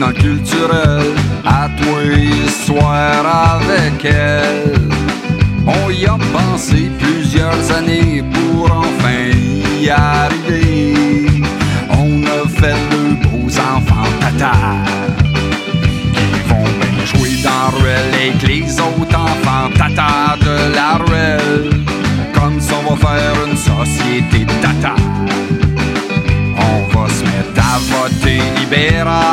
dans 0.00 0.08
le 0.08 0.14
culturel. 0.14 1.02
À 1.44 1.68
toi 1.76 1.98
le 2.02 2.48
soir 2.48 3.58
avec 3.60 4.04
elle. 4.04 4.88
On 5.66 5.90
y 5.90 6.06
a 6.06 6.16
pensé 6.32 6.90
plusieurs 6.98 7.70
années 7.76 8.24
pour 8.32 8.70
enfin 8.72 9.30
y 9.80 9.88
arriver. 9.90 11.42
On 11.90 12.22
a 12.24 12.48
fait 12.48 12.80
de 12.90 13.28
beaux 13.28 13.52
enfants 13.58 14.10
tata 14.20 14.52
qui 16.14 16.40
vont 16.48 16.70
bien 16.80 17.04
jouer 17.04 17.36
dans 17.44 17.78
ruelle 17.78 18.14
avec 18.14 18.42
les 18.48 18.72
autres 18.80 19.16
enfants 19.16 19.70
tata 19.76 20.36
de 20.40 20.74
la 20.74 20.96
ruelle. 21.04 21.70
Comme 22.32 22.58
ça, 22.60 22.74
on 22.86 22.94
va 22.94 23.08
faire 23.08 23.34
une 23.46 23.56
société 23.56 24.46
tata. 24.62 24.94
On 26.56 26.98
va 26.98 27.08
se 27.08 27.22
mettre 27.22 27.60
à 27.60 27.78
voter 27.78 28.40
libéral 28.58 29.29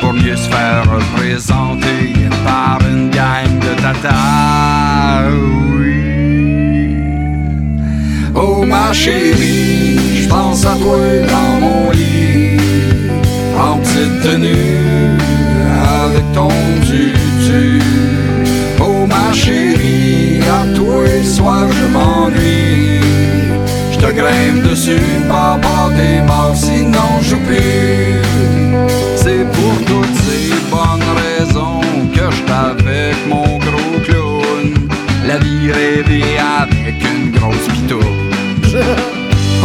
pour 0.00 0.12
mieux 0.12 0.36
se 0.36 0.48
faire 0.48 0.84
représenter 0.84 2.12
par 2.44 2.78
une 2.90 3.10
gang 3.10 3.58
de 3.60 3.80
tata. 3.80 5.30
Oui. 5.78 6.96
Oh 8.34 8.64
ma 8.64 8.92
chérie, 8.92 10.22
je 10.22 10.28
pense 10.28 10.66
à 10.66 10.76
toi 10.76 10.98
dans 11.28 11.60
mon 11.60 11.90
lit, 11.90 12.58
en 13.58 13.78
petite 13.78 14.20
tenue, 14.22 15.16
avec 16.04 16.32
ton 16.34 16.50
tutu. 16.82 17.80
Oh 18.78 19.06
ma 19.06 19.32
chérie, 19.32 20.40
à 20.42 20.76
toi 20.76 21.04
le 21.04 21.24
soir 21.24 21.66
je 21.70 21.86
m'ennuie. 21.86 23.00
Je 23.92 23.98
te 23.98 24.12
grimpe 24.12 24.68
dessus, 24.68 25.00
papa, 25.28 25.90
t'es 25.96 26.20
mort, 26.26 26.54
sinon 26.54 27.20
j'oublie. 27.22 28.55
C'est 29.26 29.44
pour 29.44 29.76
toutes 29.86 30.16
ces 30.28 30.54
bonnes 30.70 31.10
raisons 31.24 31.80
que 32.14 32.30
je 32.30 32.52
avec 32.52 33.16
mon 33.26 33.58
gros 33.58 33.98
clown. 34.04 34.88
La 35.26 35.38
vie 35.38 35.72
rêvée 35.72 36.38
avec 36.38 36.94
une 37.02 37.32
grosse 37.32 37.66
pitoune. 37.72 38.30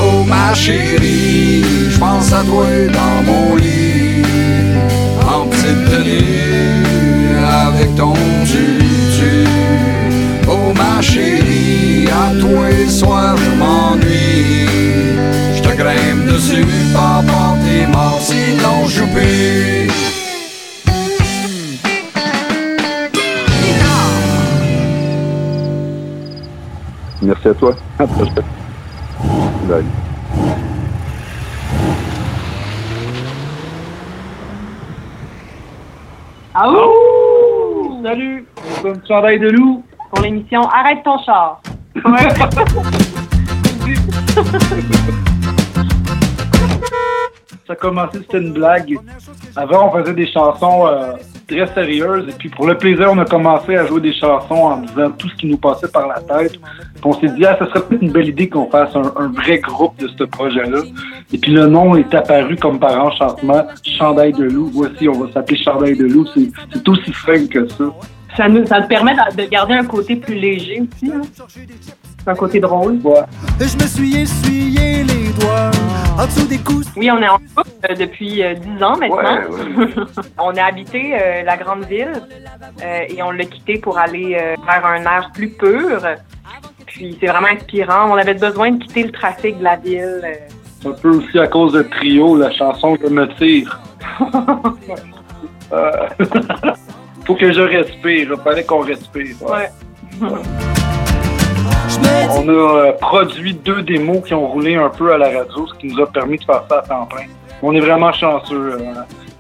Oh 0.03 0.23
ma 0.23 0.55
chérie, 0.55 1.63
je 1.91 1.99
pense 1.99 2.33
à 2.33 2.43
toi 2.43 2.65
dans 2.91 3.31
mon 3.31 3.55
lit. 3.55 4.23
En 5.27 5.45
petite 5.45 5.85
tenue, 5.91 7.35
avec 7.45 7.95
ton 7.95 8.15
tutu. 8.45 9.45
Oh 10.47 10.73
ma 10.75 11.01
chérie, 11.03 12.07
à 12.07 12.33
toi 12.39 12.67
le 12.71 12.89
soir 12.89 13.35
je 13.37 13.51
m'ennuie. 13.59 14.65
Je 15.55 15.61
te 15.61 15.75
grimpe 15.75 16.25
dessus, 16.33 16.65
papa, 16.93 17.55
t'es 17.63 17.85
mort, 17.85 18.19
Merci 27.21 27.47
à 27.47 27.53
toi. 27.53 27.75
À 27.97 28.03
la 28.03 28.07
prochaine. 28.07 28.43
Bye. 29.67 29.85
Ah 36.53 36.69
ouh! 36.69 38.03
Salut! 38.03 38.45
Comme 38.81 39.01
chandail 39.07 39.39
de 39.39 39.49
loup. 39.49 39.83
Pour 40.09 40.21
l'émission 40.21 40.67
Arrête 40.67 41.03
ton 41.03 41.17
char. 41.23 41.61
Ça 47.71 47.75
a 47.75 47.79
commencé, 47.79 48.17
c'était 48.17 48.39
une 48.39 48.51
blague. 48.51 48.97
Avant, 49.55 49.87
on 49.87 49.97
faisait 49.97 50.13
des 50.13 50.29
chansons 50.29 50.87
euh, 50.87 51.13
très 51.47 51.65
sérieuses. 51.73 52.27
Et 52.27 52.33
puis, 52.33 52.49
pour 52.49 52.67
le 52.67 52.77
plaisir, 52.77 53.07
on 53.09 53.17
a 53.17 53.23
commencé 53.23 53.77
à 53.77 53.85
jouer 53.85 54.01
des 54.01 54.11
chansons 54.11 54.55
en 54.55 54.77
disant 54.81 55.11
tout 55.11 55.29
ce 55.29 55.35
qui 55.35 55.47
nous 55.47 55.55
passait 55.55 55.87
par 55.87 56.05
la 56.05 56.19
tête. 56.19 56.51
Puis 56.51 57.01
on 57.05 57.13
s'est 57.13 57.29
dit, 57.29 57.45
ah, 57.45 57.55
ça 57.57 57.67
serait 57.67 57.83
peut-être 57.83 58.01
une 58.01 58.11
belle 58.11 58.27
idée 58.27 58.49
qu'on 58.49 58.69
fasse 58.69 58.93
un, 58.93 59.13
un 59.15 59.27
vrai 59.29 59.59
groupe 59.59 59.97
de 59.99 60.09
ce 60.09 60.25
projet-là. 60.25 60.81
Et 61.31 61.37
puis, 61.37 61.53
le 61.53 61.67
nom 61.67 61.95
est 61.95 62.13
apparu 62.13 62.57
comme 62.57 62.77
par 62.77 63.05
enchantement, 63.05 63.63
Chandail 63.85 64.33
de 64.33 64.43
loup. 64.43 64.69
Voici, 64.73 65.07
on 65.07 65.23
va 65.23 65.31
s'appeler 65.31 65.63
Chandail 65.63 65.95
de 65.95 66.07
loup. 66.07 66.25
C'est 66.33 66.89
aussi 66.89 67.13
simple 67.25 67.47
que 67.47 67.69
ça. 67.69 67.85
Ça 68.35 68.49
nous, 68.49 68.65
ça 68.65 68.81
nous 68.81 68.87
permet 68.87 69.13
de, 69.13 69.43
de 69.43 69.49
garder 69.49 69.75
un 69.75 69.85
côté 69.85 70.17
plus 70.17 70.35
léger 70.35 70.81
aussi. 70.81 71.09
Hein? 71.09 71.21
Un 72.27 72.35
côté 72.35 72.59
drôle. 72.59 72.99
Ouais. 73.01 73.21
Je 73.61 73.77
me 73.81 73.87
suis 73.87 74.17
essuyé 74.17 75.03
les 75.03 75.29
doigts 75.39 75.71
Oui, 76.95 77.09
on 77.09 77.21
est 77.21 77.27
en 77.27 77.37
couple 77.37 77.69
euh, 77.89 77.95
depuis 77.95 78.43
euh, 78.43 78.53
10 78.53 78.83
ans 78.83 78.97
maintenant. 78.97 79.39
on 80.37 80.55
a 80.55 80.63
habité 80.63 81.13
euh, 81.15 81.41
la 81.43 81.57
grande 81.57 81.85
ville 81.85 82.11
euh, 82.83 82.99
et 83.09 83.23
on 83.23 83.31
l'a 83.31 83.45
quitté 83.45 83.79
pour 83.79 83.97
aller 83.97 84.35
euh, 84.39 84.55
vers 84.65 84.85
un 84.85 85.01
air 85.03 85.31
plus 85.33 85.49
pur. 85.49 86.01
Puis 86.85 87.17
c'est 87.19 87.27
vraiment 87.27 87.47
inspirant. 87.47 88.11
On 88.11 88.17
avait 88.17 88.35
besoin 88.35 88.71
de 88.71 88.83
quitter 88.83 89.03
le 89.03 89.11
trafic 89.11 89.57
de 89.57 89.63
la 89.63 89.77
ville. 89.77 90.21
euh. 90.23 90.33
C'est 90.81 90.89
un 90.89 90.93
peu 90.93 91.09
aussi 91.09 91.39
à 91.39 91.47
cause 91.47 91.73
de 91.73 91.83
Trio, 91.83 92.35
la 92.37 92.51
chanson 92.51 92.97
Je 93.01 93.07
me 93.07 93.27
tire. 93.35 93.79
Euh, 95.73 96.09
Faut 97.25 97.35
que 97.35 97.53
je 97.53 97.61
respire. 97.61 98.33
Il 98.33 98.43
fallait 98.43 98.65
qu'on 98.65 98.81
respire. 98.81 99.37
Ouais. 99.41 99.69
On 102.33 102.48
a 102.48 102.51
euh, 102.51 102.91
produit 102.93 103.53
deux 103.53 103.81
démos 103.81 104.24
qui 104.25 104.33
ont 104.33 104.48
roulé 104.48 104.75
un 104.75 104.89
peu 104.89 105.13
à 105.13 105.17
la 105.17 105.27
radio, 105.39 105.67
ce 105.67 105.74
qui 105.79 105.88
nous 105.88 106.01
a 106.01 106.07
permis 106.07 106.38
de 106.38 106.43
faire 106.43 106.63
ça 106.69 106.79
à 106.79 106.81
temps 106.81 107.05
plein. 107.05 107.25
On 107.62 107.74
est 107.75 107.79
vraiment 107.79 108.12
chanceux. 108.13 108.74
euh, 108.79 108.93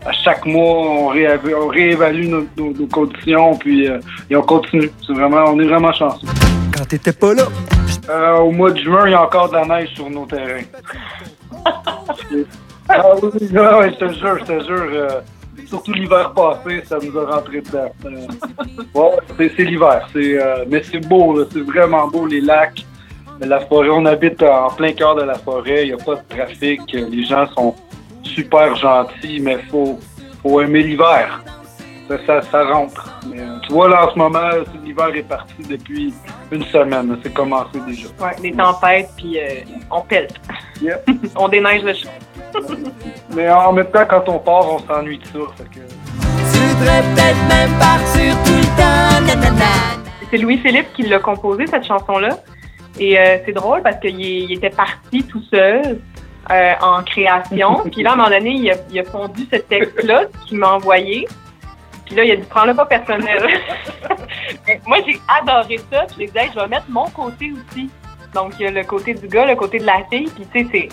à 0.05 0.11
chaque 0.11 0.45
mois, 0.47 0.79
on, 0.79 1.13
rééva- 1.13 1.55
on 1.55 1.67
réévalue 1.67 2.27
nos, 2.27 2.45
nos- 2.57 2.73
nos 2.73 2.87
conditions, 2.87 3.55
puis 3.55 3.87
euh, 3.87 3.99
et 4.29 4.35
on 4.35 4.41
continue. 4.41 4.91
C'est 5.05 5.13
vraiment, 5.13 5.43
on 5.47 5.59
est 5.59 5.67
vraiment 5.67 5.93
chanceux. 5.93 6.27
Quand 6.75 6.85
t'étais 6.85 7.13
pas 7.13 7.33
là. 7.35 7.43
Euh, 8.09 8.37
au 8.39 8.51
mois 8.51 8.71
de 8.71 8.79
juin, 8.79 9.03
il 9.05 9.11
y 9.11 9.13
a 9.15 9.21
encore 9.23 9.49
de 9.49 9.55
la 9.55 9.65
neige 9.65 9.89
sur 9.93 10.09
nos 10.09 10.25
terrains. 10.25 10.63
ah 12.89 13.15
oui, 13.21 13.29
je 13.43 14.05
te 14.05 14.13
jure, 14.13 14.37
je 14.39 14.43
te 14.45 14.63
jure. 14.65 14.89
euh, 14.91 15.21
surtout 15.71 15.93
l'hiver 15.93 16.33
passé, 16.33 16.83
ça 16.85 16.97
nous 17.01 17.17
a 17.17 17.35
rentré 17.35 17.61
dedans. 17.61 17.91
Euh, 18.05 18.27
ouais, 18.93 19.49
c'est, 19.55 19.63
l'hiver. 19.63 20.07
C'est, 20.11 20.37
euh, 20.37 20.65
mais 20.67 20.83
c'est 20.83 20.99
beau, 21.07 21.43
c'est 21.49 21.61
vraiment 21.61 22.07
beau, 22.09 22.27
les 22.27 22.41
lacs, 22.41 22.85
la 23.39 23.61
forêt. 23.61 23.89
On 23.89 24.05
habite 24.05 24.43
en 24.43 24.69
plein 24.69 24.91
cœur 24.91 25.15
de 25.15 25.23
la 25.23 25.35
forêt, 25.35 25.83
il 25.83 25.87
n'y 25.87 26.01
a 26.01 26.03
pas 26.03 26.15
de 26.15 26.27
trafic, 26.27 26.81
les 26.91 27.23
gens 27.23 27.47
sont 27.53 27.73
super 28.23 28.75
gentils, 28.75 29.39
mais 29.39 29.59
faut, 29.69 29.97
faut 30.41 30.61
aimer 30.61 30.83
l'hiver. 30.83 31.41
Ça, 32.27 32.41
ça 32.41 32.63
rentre. 32.65 33.10
Mais, 33.27 33.39
euh, 33.39 33.59
tu 33.67 33.73
vois, 33.73 33.87
là, 33.89 34.07
en 34.07 34.13
ce 34.13 34.17
moment, 34.17 34.49
l'hiver 34.83 35.09
est 35.15 35.23
parti 35.23 35.61
depuis 35.69 36.13
une 36.51 36.63
semaine. 36.65 37.17
C'est 37.23 37.33
commencé 37.33 37.79
déjà. 37.85 38.07
Ouais, 38.19 38.35
des 38.41 38.51
tempêtes, 38.51 39.09
puis 39.15 39.39
euh, 39.39 39.61
on 39.91 40.01
pèle. 40.01 40.27
on 41.35 41.47
déneige 41.47 41.83
le 41.83 41.93
champ. 41.93 42.09
Mais 43.35 43.49
en 43.49 43.71
même 43.73 43.85
temps, 43.91 44.05
quand 44.09 44.27
on 44.27 44.39
part, 44.39 44.67
on 44.73 44.79
s'ennuie 44.79 45.19
de 45.19 45.25
ça. 45.25 45.39
fait 45.57 45.63
que- 45.65 45.87
Tu 46.51 46.75
devrais 46.79 47.01
peut-être 47.13 47.47
même 47.47 47.71
partir 47.79 48.35
tout 48.43 48.51
le 48.57 48.77
temps. 48.77 49.25
nanana. 49.25 49.65
C'est 50.29 50.37
Louis-Philippe 50.37 50.93
qui 50.93 51.03
l'a 51.03 51.19
composé, 51.19 51.67
cette 51.67 51.85
chanson-là. 51.85 52.29
Et 52.99 53.17
euh, 53.19 53.37
c'est 53.45 53.53
drôle 53.53 53.81
parce 53.83 53.99
qu'il 53.99 54.51
était 54.51 54.69
parti 54.69 55.23
tout 55.23 55.41
seul 55.49 55.99
euh, 56.51 56.73
en 56.81 57.03
création. 57.03 57.81
Puis 57.91 58.03
là, 58.03 58.11
à 58.11 58.13
un 58.13 58.15
moment 58.17 58.29
donné, 58.29 58.51
il 58.51 58.71
a, 58.71 58.75
il 58.89 58.99
a 58.99 59.03
fondu 59.03 59.47
ce 59.51 59.57
texte-là 59.57 60.23
qu'il 60.45 60.57
m'a 60.57 60.73
envoyé. 60.73 61.27
Puis 62.11 62.17
là, 62.17 62.25
il 62.25 62.31
a 62.31 62.35
dit, 62.35 62.47
prends-le 62.49 62.73
pas 62.73 62.85
personnel. 62.85 63.41
Moi, 64.85 64.97
j'ai 65.07 65.17
adoré 65.39 65.77
ça. 65.89 66.01
Puis 66.07 66.15
j'ai 66.19 66.25
dit, 66.27 66.37
Hey, 66.37 66.49
je 66.53 66.59
vais 66.59 66.67
mettre 66.67 66.87
mon 66.89 67.05
côté 67.09 67.53
aussi. 67.53 67.89
Donc, 68.33 68.51
il 68.59 68.63
y 68.63 68.67
a 68.67 68.71
le 68.71 68.83
côté 68.83 69.13
du 69.13 69.27
gars, 69.29 69.45
le 69.45 69.55
côté 69.55 69.79
de 69.79 69.85
la 69.85 70.03
fille. 70.11 70.29
Puis 70.35 70.45
tu 70.53 70.59
sais, 70.63 70.67
c'est... 70.71 70.89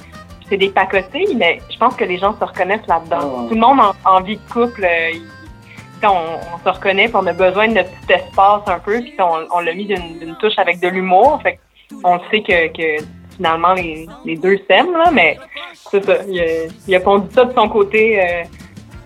C'est 0.51 0.57
des 0.57 0.71
pacotilles, 0.71 1.35
mais 1.37 1.61
je 1.71 1.77
pense 1.77 1.95
que 1.95 2.05
les 2.05 2.17
gens 2.17 2.35
se 2.39 2.43
reconnaissent 2.43 2.87
là-dedans. 2.87 3.49
Tout 3.49 3.55
le 3.55 3.61
monde 3.61 3.81
en, 3.81 3.93
en 4.11 4.21
vie 4.23 4.37
de 4.39 4.51
couple, 4.51 4.83
euh, 4.83 5.11
il- 5.13 6.07
on, 6.07 6.09
on 6.55 6.59
se 6.65 6.75
reconnaît, 6.75 7.05
puis 7.09 7.17
on 7.17 7.27
a 7.27 7.35
besoin 7.35 7.69
de 7.69 7.75
notre 7.75 7.91
petit 7.91 8.15
espace 8.15 8.63
un 8.67 8.79
peu, 8.79 8.99
puis 9.01 9.13
on, 9.19 9.47
on 9.55 9.61
l'a 9.61 9.75
mis 9.75 9.85
d'une 9.85 10.19
d'une 10.21 10.37
touche 10.39 10.57
avec 10.59 10.81
de 10.81 10.89
l'humour. 10.89 11.39
Fait 11.43 11.59
on 12.03 12.19
sait 12.31 12.41
que, 12.41 12.69
que 12.69 13.05
finalement 13.37 13.75
les, 13.75 14.09
les 14.25 14.37
deux 14.37 14.59
s'aiment, 14.67 14.97
là, 14.97 15.11
mais 15.13 15.37
c'est 15.75 16.03
ça. 16.03 16.15
Il 16.27 16.41
a, 16.41 16.45
il 16.87 16.95
a 16.95 17.01
pondu 17.01 17.29
ça 17.35 17.45
de 17.45 17.53
son 17.53 17.69
côté, 17.69 18.19
euh, 18.19 18.45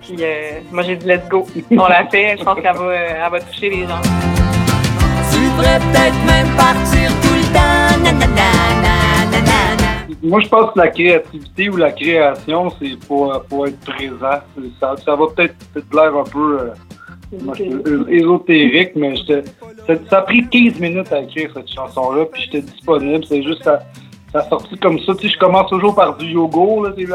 puis 0.03 0.17
euh, 0.21 0.61
moi 0.71 0.83
j'ai 0.83 0.97
dit 0.97 1.07
let's 1.07 1.29
go. 1.29 1.47
On 1.71 1.87
l'a 1.87 2.05
fait, 2.11 2.37
je 2.39 2.45
pense 2.45 2.57
qu'elle 2.61 2.75
va, 2.77 2.83
euh, 2.85 3.23
elle 3.25 3.31
va 3.31 3.41
toucher 3.41 3.71
les 3.71 3.83
gens. 3.87 4.01
Tu 5.33 5.39
devrais 5.39 5.79
peut-être 5.79 6.25
même 6.27 6.57
partir 6.57 7.11
tout 7.23 7.35
le 7.35 7.53
temps. 7.53 8.03
nanana, 8.03 9.31
nanana. 9.31 10.17
Moi, 10.23 10.41
je 10.41 10.49
pense 10.49 10.73
que 10.73 10.79
la 10.79 10.89
créativité 10.89 11.69
ou 11.71 11.77
la 11.77 11.91
création, 11.93 12.71
c'est 12.81 12.97
pour, 13.07 13.43
pour 13.49 13.67
être 13.67 13.81
présent. 13.81 14.41
Ça, 14.81 14.95
ça 15.05 15.17
va 15.17 15.25
peut-être 15.35 15.55
peut-être 15.73 15.95
l'air 15.95 16.17
un 16.17 16.25
peu 16.25 16.59
euh, 16.61 16.71
moi, 17.43 17.55
je- 17.59 17.65
euh, 17.65 18.05
ésotérique, 18.09 18.93
mais 18.95 19.17
j'étais- 19.17 19.43
ça, 19.87 19.95
ça 20.11 20.19
a 20.19 20.23
pris 20.23 20.47
15 20.49 20.79
minutes 20.79 21.13
à 21.13 21.21
écrire 21.21 21.51
cette 21.55 21.71
chanson-là, 21.73 22.27
puis 22.33 22.43
j'étais 22.43 22.61
disponible. 22.63 23.25
C'est 23.29 23.43
juste, 23.43 23.65
ça, 23.65 23.81
ça 24.33 24.41
a 24.41 24.49
sorti 24.49 24.77
comme 24.79 24.99
ça. 25.01 25.15
Tu 25.15 25.27
sais, 25.29 25.35
je 25.35 25.39
commence 25.39 25.69
toujours 25.71 25.95
par 25.95 26.17
du 26.17 26.27
yoga, 26.27 26.89
là, 26.89 26.95
c'est 26.97 27.07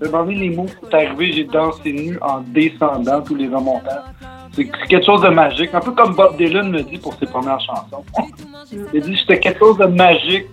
C'est 0.00 0.10
dans 0.12 0.22
les 0.24 0.50
mots, 0.50 0.66
c'est 0.82 0.94
arrivé, 0.94 1.32
j'ai 1.32 1.44
dansé 1.44 1.92
nu 1.92 2.18
en 2.20 2.40
descendant 2.40 3.20
tous 3.22 3.34
les 3.34 3.48
remontants. 3.48 4.04
C'est 4.52 4.66
quelque 4.88 5.04
chose 5.04 5.22
de 5.22 5.28
magique, 5.28 5.70
un 5.74 5.80
peu 5.80 5.92
comme 5.92 6.14
Bob 6.14 6.36
Dylan 6.36 6.70
me 6.70 6.82
dit 6.82 6.98
pour 6.98 7.14
ses 7.14 7.26
premières 7.26 7.60
chansons. 7.60 8.04
Il 8.94 9.00
dit 9.02 9.16
c'était 9.18 9.38
quelque 9.40 9.58
chose 9.58 9.78
de 9.78 9.86
magique. 9.86 10.46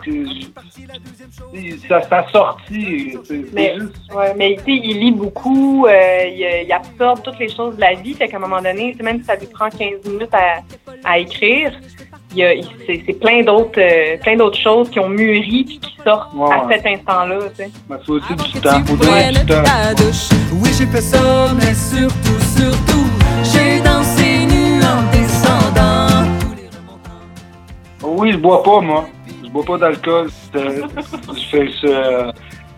Ça, 1.88 2.02
ça 2.02 2.18
a 2.20 2.30
sorti. 2.32 3.12
c'est- 3.24 3.46
c'est 3.46 3.54
Mais, 3.54 3.76
ouais, 4.16 4.58
il 4.68 5.00
lit 5.00 5.12
beaucoup, 5.12 5.86
euh, 5.86 6.24
il, 6.28 6.66
il 6.66 6.72
absorbe 6.72 7.22
toutes 7.24 7.40
les 7.40 7.50
choses 7.50 7.76
de 7.76 7.82
la 7.82 7.94
vie, 7.94 8.14
fait 8.14 8.28
qu'à 8.28 8.38
un 8.38 8.40
moment 8.40 8.62
donné, 8.62 8.96
même 9.02 9.20
si 9.20 9.26
ça 9.26 9.36
lui 9.36 9.48
prend 9.48 9.70
15 9.70 10.06
minutes 10.06 10.34
à, 10.34 10.62
à 11.04 11.20
écrire, 11.20 11.72
c'est 12.36 13.04
c'est 13.06 13.20
plein 13.20 13.42
d'autres 13.44 13.80
euh, 13.80 14.18
plein 14.22 14.36
d'autres 14.36 14.58
choses 14.60 14.90
qui 14.90 15.00
ont 15.00 15.10
mûri 15.10 15.64
puis 15.66 15.80
qui 15.80 15.96
sortent 16.04 16.34
Ouais, 16.34 16.52
à 16.54 16.68
cet 16.72 16.86
instant-là. 16.86 17.40
tu 17.50 17.64
sais. 17.64 17.72
Il 17.90 17.98
faut 18.06 18.14
aussi 18.14 18.36
du 18.54 18.60
temps. 18.62 18.84
Faut 18.86 18.96
donner 18.96 19.32
du 19.32 19.46
temps. 19.46 19.64
Oui, 20.54 20.70
j'ai 20.78 20.86
fait 20.88 21.02
ça, 21.02 21.20
mais 21.58 21.74
surtout, 21.74 22.40
surtout, 22.58 23.06
j'ai 23.44 23.80
dansé 23.82 24.46
nu 24.46 24.82
en 24.84 25.02
descendant. 25.12 26.30
Oui, 28.04 28.32
je 28.34 28.38
bois 28.38 28.62
pas, 28.64 28.80
moi. 28.82 29.06
Je 29.44 29.50
bois 29.50 29.64
pas 29.64 29.78
d'alcool. 29.78 30.30
C'est- 30.54 30.82
Je 31.36 31.46
fais 31.50 31.68
ce. 31.82 32.32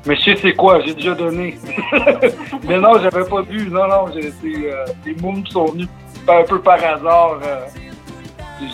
Mais 0.06 0.16
je 0.16 0.22
sais 0.24 0.36
c'est 0.42 0.54
quoi, 0.54 0.80
j'ai 0.86 0.94
déjà 0.94 1.14
donné. 1.16 1.58
Mais 2.68 2.80
non, 2.80 2.94
j'avais 3.02 3.26
pas 3.26 3.42
bu. 3.42 3.68
Non, 3.70 3.88
non, 3.88 4.06
j'ai 4.14 4.32
c'est, 4.42 4.72
euh, 4.72 4.86
les 5.06 5.14
mômes 5.16 5.46
sont 5.48 5.66
venus 5.66 5.88
un 6.30 6.44
peu 6.44 6.60
par 6.62 6.76
hasard. 6.76 7.40
euh, 7.44 7.66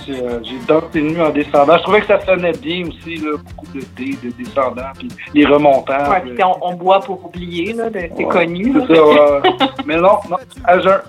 j'ai 0.05 0.21
euh, 0.21 0.39
j'ai 0.43 0.57
dansé 0.67 1.01
nu 1.01 1.21
en 1.21 1.29
descendant. 1.29 1.77
Je 1.77 1.83
trouvais 1.83 2.01
que 2.01 2.07
ça 2.07 2.19
sonnait 2.25 2.53
bien 2.53 2.87
aussi, 2.87 3.17
là, 3.17 3.31
beaucoup 3.37 3.67
de 3.73 3.81
dés, 3.95 4.17
de 4.23 4.29
descendants, 4.31 4.91
puis 4.97 5.07
les 5.33 5.45
remontants. 5.45 6.09
Ouais, 6.09 6.21
puis- 6.21 6.31
puis 6.33 6.43
on, 6.43 6.57
on 6.65 6.73
boit 6.75 6.99
pour 7.01 7.25
oublier, 7.25 7.73
là, 7.73 7.85
c'est 7.93 8.11
Ouais, 8.13 8.23
connu. 8.25 8.73
c'est 8.87 8.93
là. 8.93 8.95
ça, 8.95 9.03
ouais. 9.39 9.67
Mais 9.85 9.97
non, 9.97 10.17
non, 10.29 10.37
à 10.65 10.79
jeun. 10.79 11.01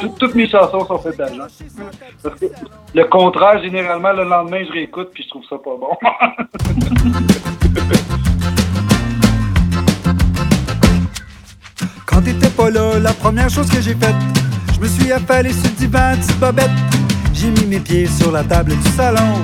Tout- 0.00 0.14
Toutes 0.18 0.34
mes 0.34 0.48
chansons 0.48 0.84
sont 0.86 0.98
faites 0.98 1.18
à 1.20 1.26
jeun. 1.28 1.46
Parce 2.22 2.38
que 2.40 2.46
le 2.94 3.04
contraire, 3.04 3.60
généralement, 3.62 4.12
le 4.12 4.24
lendemain, 4.24 4.62
je 4.66 4.72
réécoute 4.72 5.10
puis 5.12 5.24
je 5.24 5.28
trouve 5.30 5.44
ça 5.48 5.56
pas 5.56 5.76
bon. 5.78 5.96
Quand 12.06 12.22
t'étais 12.22 12.50
pas 12.50 12.70
là, 12.70 12.98
la 12.98 13.12
première 13.12 13.48
chose 13.48 13.68
que 13.68 13.80
j'ai 13.80 13.94
faite, 13.94 14.14
je 14.74 14.80
me 14.80 14.86
suis 14.88 15.12
affalé 15.12 15.52
sur 15.52 15.64
le 15.64 15.76
divan, 15.76 16.12
petite 16.16 16.38
bobette. 16.40 16.70
J'ai 17.40 17.50
mis 17.52 17.64
mes 17.64 17.80
pieds 17.80 18.06
sur 18.06 18.30
la 18.30 18.44
table 18.44 18.76
du 18.76 18.90
salon. 18.90 19.40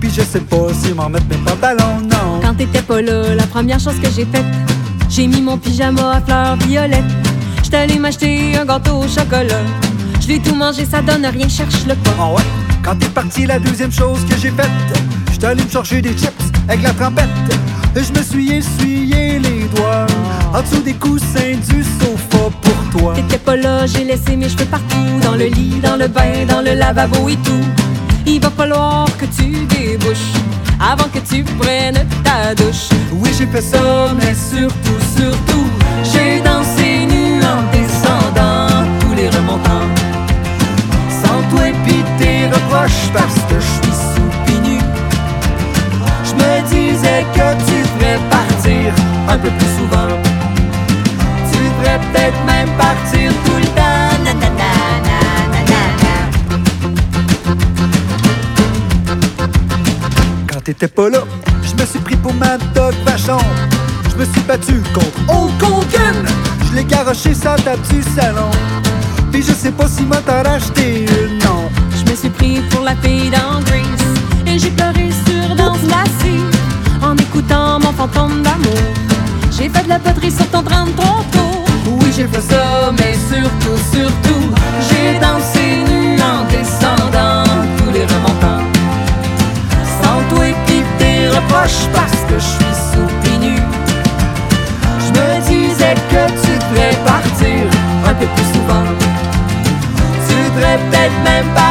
Puis 0.00 0.10
je 0.10 0.22
sais 0.22 0.40
pas 0.40 0.66
si 0.82 0.92
m'en 0.92 1.08
mettre 1.08 1.26
mes 1.30 1.36
pantalons, 1.36 2.00
non. 2.02 2.40
Quand 2.42 2.54
t'étais 2.54 2.82
pas 2.82 3.00
là, 3.00 3.36
la 3.36 3.46
première 3.46 3.78
chose 3.78 4.00
que 4.02 4.10
j'ai 4.10 4.24
faite, 4.24 4.44
j'ai 5.08 5.28
mis 5.28 5.40
mon 5.40 5.56
pyjama 5.56 6.16
à 6.16 6.20
fleurs 6.20 6.56
violettes. 6.56 7.04
J'étais 7.62 7.76
allé 7.76 8.00
m'acheter 8.00 8.56
un 8.56 8.64
gâteau 8.64 8.96
au 8.96 9.06
chocolat. 9.06 9.62
Je 10.20 10.26
l'ai 10.26 10.40
tout 10.40 10.56
mangé, 10.56 10.84
ça 10.84 11.00
donne 11.02 11.24
rien, 11.24 11.48
cherche 11.48 11.86
le 11.86 11.94
pas. 11.94 12.10
Ah 12.18 12.32
ouais? 12.32 12.42
Quand 12.82 12.96
t'es 12.96 13.06
parti, 13.06 13.46
la 13.46 13.60
deuxième 13.60 13.92
chose 13.92 14.18
que 14.28 14.36
j'ai 14.36 14.50
faite, 14.50 14.68
j'étais 15.30 15.46
allé 15.46 15.62
me 15.62 15.70
chercher 15.70 16.02
des 16.02 16.16
chips 16.18 16.32
avec 16.68 16.82
la 16.82 16.94
trempette. 16.94 17.28
Et 17.98 18.04
je 18.04 18.12
me 18.12 18.22
suis 18.22 18.52
essuyé 18.52 19.38
les 19.38 19.64
doigts 19.74 20.06
en 20.52 20.60
dessous 20.60 20.82
des 20.82 20.92
coussins 20.92 21.56
du 21.66 21.82
sofa 21.82 22.50
pour 22.60 23.00
toi. 23.00 23.14
T'étais 23.14 23.38
pas 23.38 23.56
là, 23.56 23.86
j'ai 23.86 24.04
laissé 24.04 24.36
mes 24.36 24.50
cheveux 24.50 24.66
partout, 24.66 25.18
dans 25.22 25.34
le 25.34 25.46
lit, 25.46 25.80
dans 25.82 25.96
le 25.96 26.06
bain, 26.06 26.44
dans 26.46 26.60
le 26.60 26.74
lavabo 26.74 27.26
et 27.30 27.36
tout. 27.36 27.64
Il 28.26 28.38
va 28.40 28.50
falloir 28.50 29.06
que 29.16 29.24
tu 29.24 29.64
débouches 29.64 30.34
avant 30.78 31.08
que 31.08 31.20
tu 31.20 31.42
prennes 31.58 32.04
ta 32.22 32.54
douche. 32.54 32.90
Oui, 33.12 33.30
j'ai 33.38 33.46
fait 33.46 33.62
ça, 33.62 34.12
mais 34.18 34.34
surtout, 34.34 35.00
surtout, 35.16 35.66
J'ai 36.04 36.42
dansé 36.42 37.06
nu 37.06 37.40
en 37.42 37.62
descendant 37.72 38.84
tous 39.00 39.14
les 39.14 39.30
remontants. 39.30 39.88
sans 41.08 41.40
toi 41.50 41.64
pis 41.86 42.04
tes 42.18 42.46
reproches 42.48 43.10
parce 43.14 43.36
que 43.48 43.58
je 43.58 43.86
suis 43.86 43.92
sous. 43.92 44.16
Je 46.28 46.34
me 46.34 46.68
disais 46.68 47.24
que 47.34 47.64
tu 47.64 47.65
un 49.28 49.38
peu 49.38 49.48
plus 49.48 49.66
souvent. 49.78 50.08
Tu 51.52 51.58
devrais 51.58 51.98
peut-être 51.98 52.44
même 52.46 52.68
partir 52.76 53.32
tout 53.44 53.56
le 53.58 53.66
temps. 53.66 54.06
Quand 60.52 60.60
t'étais 60.62 60.88
pas 60.88 61.10
là, 61.10 61.20
je 61.62 61.80
me 61.80 61.86
suis 61.86 61.98
pris 62.00 62.16
pour 62.16 62.34
ma 62.34 62.58
dog 62.74 62.94
vachon. 63.04 63.38
Je 64.10 64.16
me 64.16 64.24
suis 64.24 64.42
battu 64.42 64.82
contre 64.94 65.18
Hulk 65.28 65.62
Hogan. 65.62 66.26
Je 66.68 66.76
l'ai 66.76 66.84
garoché 66.84 67.34
sa 67.34 67.56
table 67.56 67.82
du 67.90 68.02
salon. 68.02 68.50
Puis 69.32 69.42
je 69.42 69.52
sais 69.52 69.72
pas 69.72 69.88
si 69.88 70.02
m'a 70.04 70.16
t'en 70.16 70.42
racheté 70.42 71.04
une, 71.04 71.38
non. 71.38 71.68
Je 71.94 72.10
me 72.10 72.16
suis 72.16 72.30
pris 72.30 72.60
pour 72.70 72.82
la 72.82 72.94
fille 72.96 73.30
dans 73.30 73.60
Et 74.50 74.58
j'ai 74.58 74.70
pleuré 74.70 75.10
sur 75.26 75.54
Danse 75.56 75.82
Lassie 75.82 76.42
En 77.02 77.16
écoutant 77.16 77.78
mon 77.80 77.92
fantôme 77.92 78.42
d'amour 78.42 79.05
J'ai 79.58 79.70
fait 79.70 79.84
de 79.84 79.88
la 79.88 79.98
poterie 79.98 80.30
sur 80.30 80.46
ton 80.50 80.62
33 80.62 81.06
tours 81.32 81.64
Oui 81.86 82.12
j'ai 82.14 82.26
fait 82.26 82.42
ça 82.42 82.92
mais 82.92 83.14
surtout 83.14 83.78
surtout 83.90 84.50
J'ai 84.86 85.18
dansé 85.18 85.82
nu 85.88 86.16
en 86.20 86.44
descendant 86.44 87.44
tous 87.78 87.90
les 87.90 88.04
remontants. 88.04 88.64
Sans 90.02 90.34
toi 90.34 90.48
et 90.48 90.54
tes 90.98 91.28
reproches 91.28 91.88
parce 91.94 92.20
que 92.28 92.34
je 92.34 92.44
suis 92.44 92.74
sous 92.92 93.06
pis 93.22 93.38
nu 93.38 93.56
Je 95.00 95.10
me 95.18 95.40
disais 95.48 95.94
que 96.10 96.22
tu 96.42 96.52
devrais 96.58 96.96
partir 97.06 97.64
un 98.06 98.14
peu 98.14 98.26
plus 98.26 98.44
souvent. 98.52 98.84
Tu 100.28 100.34
devrais 100.50 100.78
peut-être 100.90 101.18
même 101.24 101.46
partir 101.54 101.65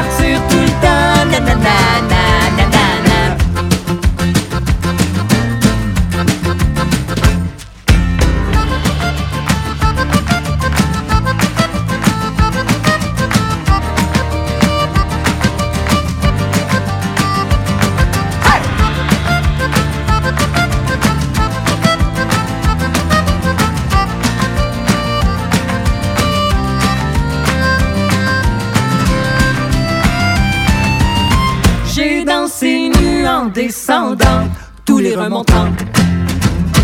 en 33.35 33.47
descendant 33.47 34.47
tous 34.85 34.99
les 34.99 35.15
remontants 35.15 35.67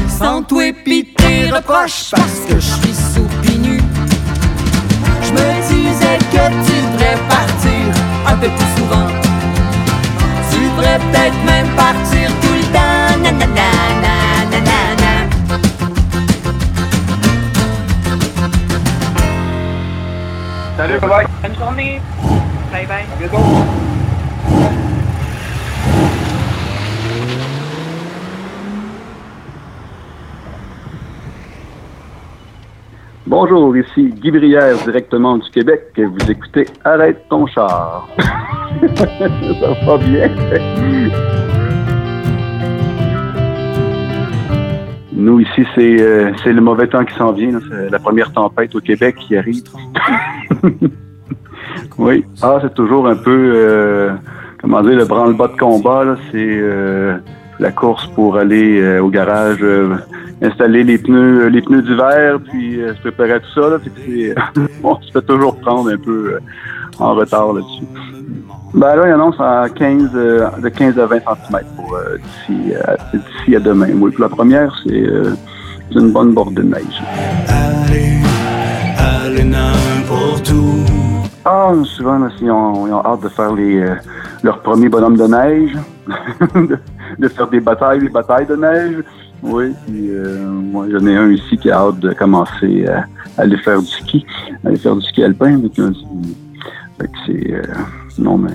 Sans 0.09 0.43
pis 0.43 1.13
tes 1.15 1.49
reproches 1.49 2.11
parce 2.11 2.39
que 2.47 2.55
je 2.55 2.59
suis 2.59 2.93
sous 2.93 3.27
pis 3.41 3.57
nu 3.57 3.81
Je 5.23 5.31
me 5.31 5.61
disais 5.69 6.17
que 6.33 6.43
tu 6.65 6.75
devrais 6.91 7.17
partir 7.29 7.81
un 8.27 8.35
peu 8.35 8.49
plus 8.49 8.71
souvent 8.77 9.07
Tu 10.51 10.57
devrais 10.59 10.99
peut-être 10.99 11.41
même 11.45 11.69
partir 11.75 12.29
tout 12.41 12.53
le 12.53 12.63
temps 12.73 13.17
na, 13.23 13.31
na, 13.31 13.47
na, 13.47 13.71
na, 14.03 14.15
na, 14.51 14.59
na, 14.59 14.79
na. 15.01 15.13
Salut, 20.77 20.99
bye 20.99 21.09
bye. 21.09 21.27
Bonne 21.41 21.55
journée. 21.55 22.01
Bye 22.73 22.87
bye. 22.87 23.05
Bonjour, 33.31 33.77
ici 33.77 34.09
Guy 34.09 34.29
Brière, 34.29 34.75
directement 34.83 35.37
du 35.37 35.49
Québec, 35.51 35.97
vous 35.97 36.29
écoutez 36.29 36.65
Arrête 36.83 37.29
ton 37.29 37.47
char. 37.47 38.05
Ça 38.97 39.73
va 39.85 39.97
bien? 39.99 40.29
Nous, 45.13 45.39
ici, 45.39 45.65
c'est 45.73 46.01
euh, 46.01 46.33
c'est 46.43 46.51
le 46.51 46.59
mauvais 46.59 46.87
temps 46.87 47.05
qui 47.05 47.13
s'en 47.13 47.31
vient. 47.31 47.57
C'est 47.69 47.89
la 47.89 47.99
première 47.99 48.33
tempête 48.33 48.75
au 48.75 48.81
Québec 48.81 49.15
qui 49.15 49.37
arrive. 49.37 49.63
oui. 51.97 52.25
Ah, 52.41 52.59
c'est 52.61 52.73
toujours 52.73 53.07
un 53.07 53.15
peu, 53.15 53.53
euh, 53.55 54.11
comment 54.59 54.81
dire, 54.81 54.97
le 54.97 55.05
branle-bas 55.05 55.47
de 55.47 55.57
combat. 55.57 56.17
C'est 56.33 56.37
euh, 56.37 57.17
la 57.59 57.71
course 57.71 58.07
pour 58.07 58.35
aller 58.35 58.99
au 58.99 59.07
garage, 59.07 59.63
installer 60.41 60.83
les 60.83 60.97
pneus, 60.97 61.45
euh, 61.45 61.49
les 61.49 61.61
pneus 61.61 61.81
d'hiver, 61.83 62.39
puis 62.49 62.81
euh, 62.81 62.93
se 62.95 63.01
préparer 63.01 63.33
à 63.33 63.39
tout 63.39 63.51
ça. 63.53 63.69
Là, 63.69 63.77
c'est- 63.83 64.35
on 64.83 64.99
se 65.01 65.11
fait 65.11 65.21
toujours 65.21 65.55
prendre 65.59 65.91
un 65.91 65.97
peu 65.97 66.33
euh, 66.35 66.39
en 66.99 67.13
retard 67.15 67.53
là-dessus. 67.53 67.85
Ben 68.73 68.95
là, 68.95 69.03
il 69.07 69.11
annonce 69.11 69.39
à 69.39 69.65
15, 69.73 70.09
euh, 70.15 70.47
de 70.61 70.69
15 70.69 70.97
à 70.99 71.05
20 71.05 71.17
cm 71.19 71.59
pour 71.75 71.95
euh, 71.95 72.17
d'ici 72.17 72.73
à, 72.75 72.95
d'ici 73.15 73.55
à 73.55 73.59
demain. 73.59 73.89
Oui, 73.95 74.11
pour 74.11 74.21
la 74.21 74.29
première, 74.29 74.73
c'est 74.83 75.03
une 75.99 76.11
bonne 76.11 76.33
bordée 76.33 76.55
de 76.55 76.67
neige. 76.67 77.01
Aller 79.25 79.43
n'importe 79.43 80.51
où. 80.51 80.83
Ah, 81.43 81.71
souvent, 81.83 82.17
là, 82.19 82.29
ils, 82.41 82.51
ont, 82.51 82.87
ils 82.87 82.93
ont 82.93 83.03
hâte 83.05 83.23
de 83.23 83.29
faire 83.29 83.53
les, 83.53 83.83
leur 84.43 84.59
premier 84.61 84.89
bonhomme 84.89 85.17
de 85.17 85.25
neige, 85.25 85.75
de, 86.55 86.77
de 87.17 87.27
faire 87.27 87.47
des 87.47 87.59
batailles, 87.59 87.99
des 87.99 88.09
batailles 88.09 88.45
de 88.45 88.55
neige. 88.55 89.03
Oui, 89.43 89.73
puis 89.87 90.09
euh, 90.11 90.47
moi, 90.49 90.87
j'en 90.91 91.05
ai 91.07 91.15
un 91.15 91.31
ici 91.31 91.57
qui 91.57 91.71
a 91.71 91.79
hâte 91.79 91.99
de 91.99 92.13
commencer 92.13 92.85
à, 92.87 92.99
à 93.37 93.41
aller 93.41 93.57
faire 93.57 93.81
du 93.81 93.87
ski, 93.87 94.25
aller 94.63 94.77
faire 94.77 94.95
du 94.95 95.05
ski 95.07 95.23
alpin. 95.23 95.57
Donc, 95.57 95.73
fait 95.75 97.07
que 97.07 97.17
c'est... 97.25 97.53
euh, 97.53 97.61
non, 98.19 98.37
mais, 98.37 98.51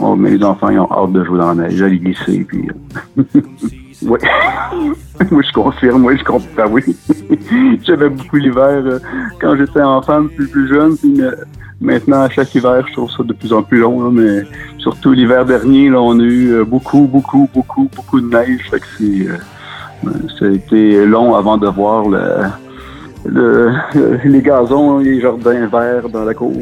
oh, 0.00 0.16
mes 0.16 0.42
enfants, 0.42 0.70
ils 0.70 0.78
ont 0.78 0.90
hâte 0.90 1.12
de 1.12 1.24
jouer 1.24 1.38
dans 1.38 1.54
la 1.54 1.68
neige, 1.68 1.82
aller 1.82 1.98
glisser, 1.98 2.44
puis... 2.48 2.68
euh, 2.68 3.22
oui. 4.02 4.18
oui, 5.30 5.44
je 5.46 5.52
confirme, 5.52 6.04
oui, 6.04 6.16
je. 6.18 6.56
Ben 6.56 6.66
oui. 6.70 6.82
J'avais 7.86 8.08
beaucoup 8.08 8.36
l'hiver 8.36 8.82
euh, 8.84 8.98
quand 9.40 9.56
j'étais 9.56 9.82
enfant, 9.82 10.26
plus, 10.34 10.48
plus 10.48 10.68
jeune. 10.68 10.96
Puis, 10.96 11.20
euh, 11.20 11.32
maintenant, 11.80 12.22
à 12.22 12.30
chaque 12.30 12.54
hiver, 12.54 12.84
je 12.88 12.92
trouve 12.92 13.10
ça 13.10 13.22
de 13.22 13.32
plus 13.32 13.52
en 13.52 13.62
plus 13.62 13.80
long. 13.80 14.02
là, 14.04 14.10
mais 14.10 14.44
surtout 14.78 15.12
l'hiver 15.12 15.44
dernier, 15.44 15.90
là, 15.90 16.00
on 16.00 16.18
a 16.18 16.24
eu 16.24 16.64
beaucoup, 16.64 17.06
beaucoup, 17.06 17.48
beaucoup, 17.52 17.90
beaucoup 17.94 18.20
de 18.20 18.28
neige. 18.28 18.70
Fait 18.70 18.80
que 18.80 18.86
c'est, 18.96 19.26
ça 20.38 20.44
a 20.44 20.48
été 20.48 21.04
long 21.06 21.34
avant 21.34 21.56
de 21.58 21.66
voir 21.68 22.08
le, 22.08 22.20
le- 23.26 23.72
les 24.24 24.42
gazons, 24.42 24.98
les 24.98 25.20
jardins 25.20 25.66
verts 25.66 26.08
dans 26.08 26.24
la 26.24 26.34
cour. 26.34 26.52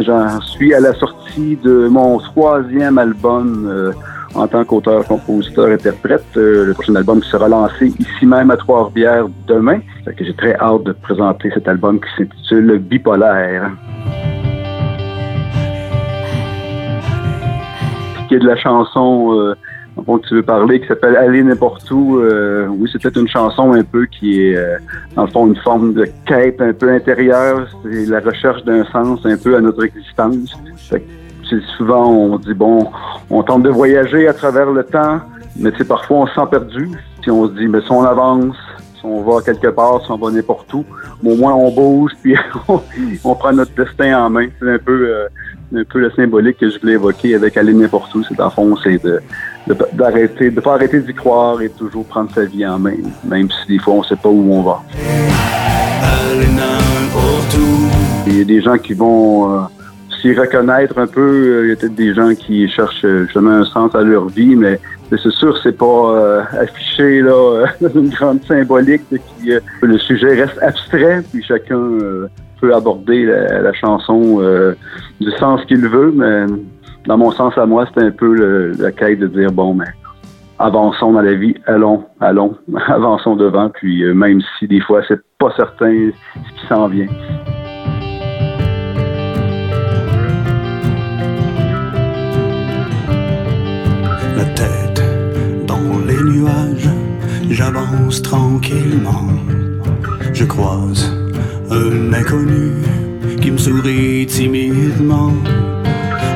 J'en 0.00 0.40
suis 0.40 0.74
à 0.74 0.80
la 0.80 0.94
sortie 0.94 1.56
de 1.62 1.88
mon 1.88 2.18
troisième 2.18 2.98
album 2.98 3.66
euh, 3.68 3.92
en 4.34 4.46
tant 4.46 4.64
qu'auteur, 4.64 5.04
compositeur, 5.06 5.68
interprète. 5.68 6.24
Euh, 6.36 6.66
le 6.66 6.74
prochain 6.74 6.94
album 6.94 7.20
qui 7.20 7.28
sera 7.28 7.48
lancé 7.48 7.92
ici 7.98 8.26
même 8.26 8.50
à 8.50 8.56
Trois-Rivières 8.56 9.26
demain. 9.48 9.78
J'ai 10.18 10.34
très 10.34 10.54
hâte 10.56 10.84
de 10.84 10.92
présenter 10.92 11.50
cet 11.54 11.66
album 11.68 11.98
qui 12.00 12.08
s'intitule 12.24 12.78
Bipolaire. 12.78 13.70
Qui 18.28 18.34
est 18.34 18.38
de 18.38 18.46
la 18.46 18.56
chanson 18.56 19.38
euh, 19.38 19.54
dont 20.04 20.18
tu 20.18 20.34
veux 20.34 20.42
parler, 20.42 20.80
qui 20.80 20.86
s'appelle 20.86 21.16
Aller 21.16 21.42
n'importe 21.42 21.90
où. 21.90 22.18
Euh, 22.18 22.66
oui, 22.68 22.88
c'est 22.92 23.00
peut-être 23.00 23.18
une 23.18 23.28
chanson 23.28 23.72
un 23.72 23.82
peu 23.82 24.06
qui 24.06 24.42
est, 24.42 24.56
euh, 24.56 24.76
dans 25.14 25.24
le 25.24 25.30
fond, 25.30 25.46
une 25.46 25.56
forme 25.56 25.94
de 25.94 26.08
quête 26.26 26.60
un 26.60 26.72
peu 26.72 26.90
intérieure. 26.90 27.68
C'est 27.82 28.06
la 28.06 28.20
recherche 28.20 28.64
d'un 28.64 28.84
sens 28.86 29.20
un 29.24 29.36
peu 29.36 29.56
à 29.56 29.60
notre 29.60 29.84
existence. 29.84 30.54
Fait 30.76 31.02
souvent, 31.76 32.10
on 32.10 32.38
dit, 32.38 32.54
bon, 32.54 32.90
on 33.30 33.42
tente 33.42 33.62
de 33.62 33.70
voyager 33.70 34.26
à 34.28 34.34
travers 34.34 34.70
le 34.70 34.82
temps, 34.84 35.20
mais 35.56 35.70
c'est 35.78 35.86
parfois, 35.86 36.18
on 36.18 36.26
se 36.26 36.34
sent 36.34 36.46
perdu. 36.50 36.90
Puis 37.22 37.30
on 37.30 37.48
se 37.48 37.52
dit, 37.52 37.68
mais 37.68 37.80
si 37.80 37.90
on 37.90 38.02
avance, 38.02 38.56
si 38.98 39.04
on 39.04 39.22
va 39.22 39.40
quelque 39.42 39.68
part, 39.68 40.04
si 40.04 40.10
on 40.10 40.18
va 40.18 40.30
n'importe 40.30 40.72
où, 40.74 40.84
au 41.24 41.36
moins 41.36 41.54
on 41.54 41.70
bouge, 41.70 42.12
puis 42.22 42.36
on, 42.68 42.80
on 43.24 43.34
prend 43.34 43.52
notre 43.52 43.74
destin 43.74 44.24
en 44.24 44.30
main. 44.30 44.48
C'est 44.58 44.70
un 44.70 44.78
peu, 44.78 45.08
euh, 45.08 45.28
un 45.74 45.84
peu 45.84 46.00
le 46.00 46.10
symbolique 46.10 46.58
que 46.58 46.70
je 46.70 46.78
voulais 46.78 46.94
évoquer 46.94 47.34
avec 47.34 47.56
aller 47.56 47.72
n'importe 47.72 48.14
où. 48.14 48.22
C'est 48.24 48.36
dans 48.36 48.50
fond, 48.50 48.76
c'est 48.76 49.02
de 49.02 49.20
d'arrêter, 49.94 50.50
de 50.50 50.60
pas 50.60 50.74
arrêter 50.74 51.00
d'y 51.00 51.12
croire 51.12 51.60
et 51.60 51.68
toujours 51.68 52.04
prendre 52.06 52.30
sa 52.32 52.44
vie 52.44 52.64
en 52.64 52.78
main, 52.78 52.94
même 53.24 53.48
si 53.50 53.72
des 53.72 53.78
fois 53.78 53.94
on 53.94 54.02
sait 54.02 54.16
pas 54.16 54.28
où 54.28 54.52
on 54.52 54.62
va. 54.62 54.82
Il 58.26 58.38
y 58.38 58.40
a 58.42 58.44
des 58.44 58.60
gens 58.60 58.78
qui 58.78 58.94
vont 58.94 59.52
euh, 59.52 59.62
s'y 60.20 60.34
reconnaître 60.34 60.98
un 60.98 61.06
peu. 61.06 61.20
euh, 61.20 61.64
Il 61.64 61.68
y 61.70 61.72
a 61.72 61.76
peut-être 61.76 61.94
des 61.94 62.14
gens 62.14 62.34
qui 62.34 62.68
cherchent 62.68 63.04
euh, 63.04 63.24
justement 63.24 63.50
un 63.50 63.64
sens 63.64 63.94
à 63.94 64.02
leur 64.02 64.28
vie, 64.28 64.54
mais 64.54 64.78
c'est 65.10 65.30
sûr 65.30 65.56
c'est 65.62 65.76
pas 65.76 66.42
affiché 66.60 67.22
là 67.22 67.66
dans 67.80 67.88
une 67.88 68.10
grande 68.10 68.42
symbolique 68.44 69.02
le 69.80 69.98
sujet 69.98 70.42
reste 70.42 70.58
abstrait, 70.60 71.22
puis 71.32 71.42
chacun 71.42 71.80
peut 72.60 72.74
aborder 72.74 73.24
la, 73.24 73.72
chanson 73.72 74.38
euh, 74.40 74.74
du 75.20 75.30
sens 75.32 75.64
qu'il 75.66 75.86
veut, 75.86 76.12
mais 76.14 76.46
dans 77.06 77.18
mon 77.18 77.30
sens 77.30 77.56
à 77.58 77.66
moi, 77.66 77.86
c'est 77.94 78.02
un 78.02 78.10
peu 78.10 78.34
le, 78.34 78.72
la 78.78 78.92
quête 78.92 79.20
de 79.20 79.26
dire 79.26 79.52
bon, 79.52 79.74
mais 79.74 79.86
avançons 80.58 81.12
dans 81.12 81.20
la 81.20 81.34
vie, 81.34 81.54
allons, 81.66 82.04
allons, 82.20 82.56
avançons 82.88 83.36
devant, 83.36 83.70
puis 83.70 84.02
euh, 84.02 84.14
même 84.14 84.40
si 84.58 84.66
des 84.66 84.80
fois 84.80 85.02
c'est 85.06 85.20
pas 85.38 85.52
certain 85.56 86.10
ce 86.34 86.60
qui 86.60 86.66
s'en 86.68 86.88
vient. 86.88 87.06
La 94.36 94.44
tête 94.54 95.02
dans 95.66 96.06
les 96.06 96.22
nuages, 96.32 96.90
j'avance 97.50 98.22
tranquillement, 98.22 99.28
je 100.32 100.44
croise 100.44 101.25
un 101.70 102.12
inconnu 102.12 102.72
qui 103.40 103.50
me 103.50 103.58
sourit 103.58 104.26
timidement. 104.26 105.32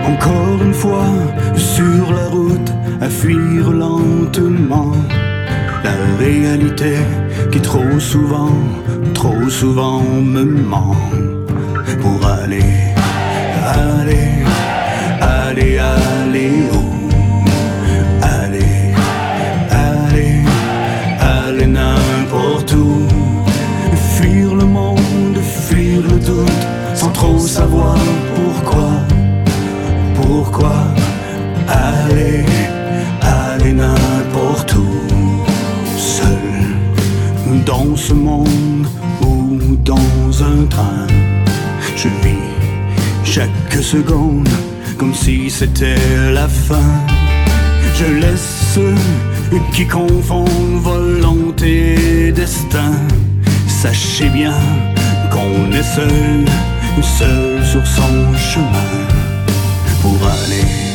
Encore 0.07 0.63
une 0.63 0.75
fois, 0.75 1.07
sur 1.57 2.13
la 2.13 2.27
route, 2.29 2.73
à 3.01 3.09
fuir 3.09 3.71
lentement. 3.71 4.93
La 5.85 5.95
réalité 6.19 6.97
qui 7.51 7.61
trop 7.61 7.99
souvent, 7.99 8.55
trop 9.15 9.49
souvent 9.49 10.03
me 10.03 10.45
ment. 10.45 10.97
Pour 12.03 12.27
aller, 12.27 12.65
aller, 13.65 14.45
aller, 15.21 15.79
aller 15.79 16.20
comme 44.99 45.15
si 45.15 45.51
c'était 45.51 45.97
la 46.33 46.47
fin. 46.47 46.91
Je 47.97 48.05
laisse 48.21 48.73
ceux 48.75 48.95
qui 49.73 49.87
confondent 49.87 50.81
volonté 50.81 52.29
et 52.29 52.33
destin. 52.33 52.93
Sachez 53.67 54.29
bien 54.29 54.55
qu'on 55.33 55.73
est 55.73 55.83
seul, 55.83 56.45
seul 57.03 57.65
sur 57.65 57.85
son 57.85 58.37
chemin 58.37 58.91
pour 60.03 60.19
aller, 60.25 60.90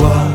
Pourquoi 0.00 0.29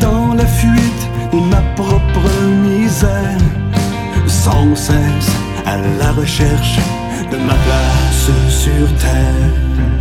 dans 0.00 0.34
la 0.34 0.46
fuite 0.46 1.08
de 1.32 1.38
ma 1.38 1.62
propre 1.74 2.30
misère. 2.64 3.38
Sans 4.26 4.74
cesse 4.74 5.32
à 5.66 5.76
la 5.98 6.12
recherche 6.12 6.78
de 7.30 7.36
ma 7.36 7.54
place 7.54 8.30
sur 8.48 8.86
terre. 8.98 9.99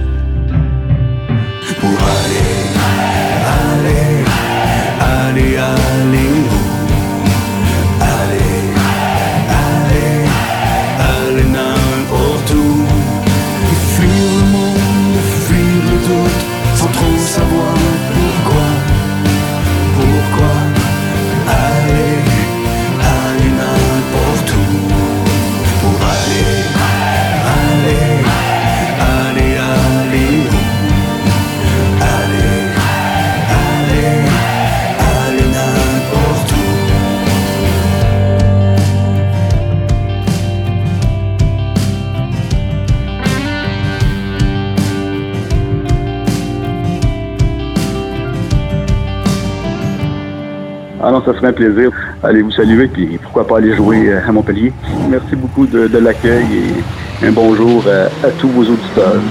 Serait 51.39 51.52
un 51.52 51.54
plaisir. 51.54 51.91
Allez 52.21 52.41
vous 52.41 52.52
saluer, 52.52 52.88
puis 52.88 53.17
pourquoi 53.23 53.47
pas 53.47 53.60
aller 53.60 53.73
jouer 53.73 54.10
euh, 54.10 54.19
à 54.28 54.32
Montpellier. 54.34 54.73
Merci 55.10 55.38
beaucoup 55.38 55.65
de, 55.65 55.97
l'accueil 55.97 56.45
et 57.21 57.25
un 57.25 57.32
bonjour 57.32 57.86
à, 57.88 58.28
à 58.28 58.32
tous 58.32 58.49
vos 58.49 58.63
auditeurs. 58.63 59.21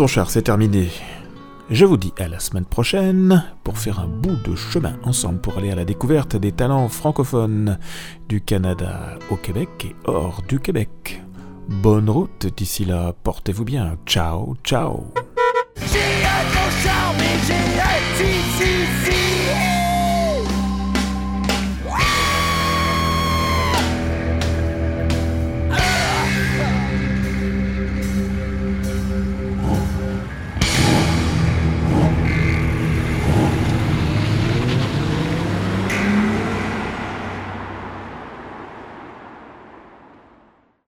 Ton 0.00 0.06
char, 0.06 0.30
c'est 0.30 0.40
terminé. 0.40 0.88
Je 1.68 1.84
vous 1.84 1.98
dis 1.98 2.14
à 2.18 2.26
la 2.26 2.38
semaine 2.38 2.64
prochaine 2.64 3.44
pour 3.62 3.76
faire 3.76 4.00
un 4.00 4.06
bout 4.06 4.36
de 4.48 4.56
chemin 4.56 4.94
ensemble 5.02 5.42
pour 5.42 5.58
aller 5.58 5.70
à 5.70 5.74
la 5.74 5.84
découverte 5.84 6.36
des 6.36 6.52
talents 6.52 6.88
francophones 6.88 7.78
du 8.26 8.40
Canada 8.40 9.18
au 9.30 9.36
Québec 9.36 9.68
et 9.84 9.94
hors 10.06 10.40
du 10.48 10.58
Québec. 10.58 11.22
Bonne 11.68 12.08
route 12.08 12.46
d'ici 12.56 12.86
là, 12.86 13.12
portez-vous 13.22 13.66
bien. 13.66 13.98
Ciao, 14.06 14.56
ciao. 14.64 15.12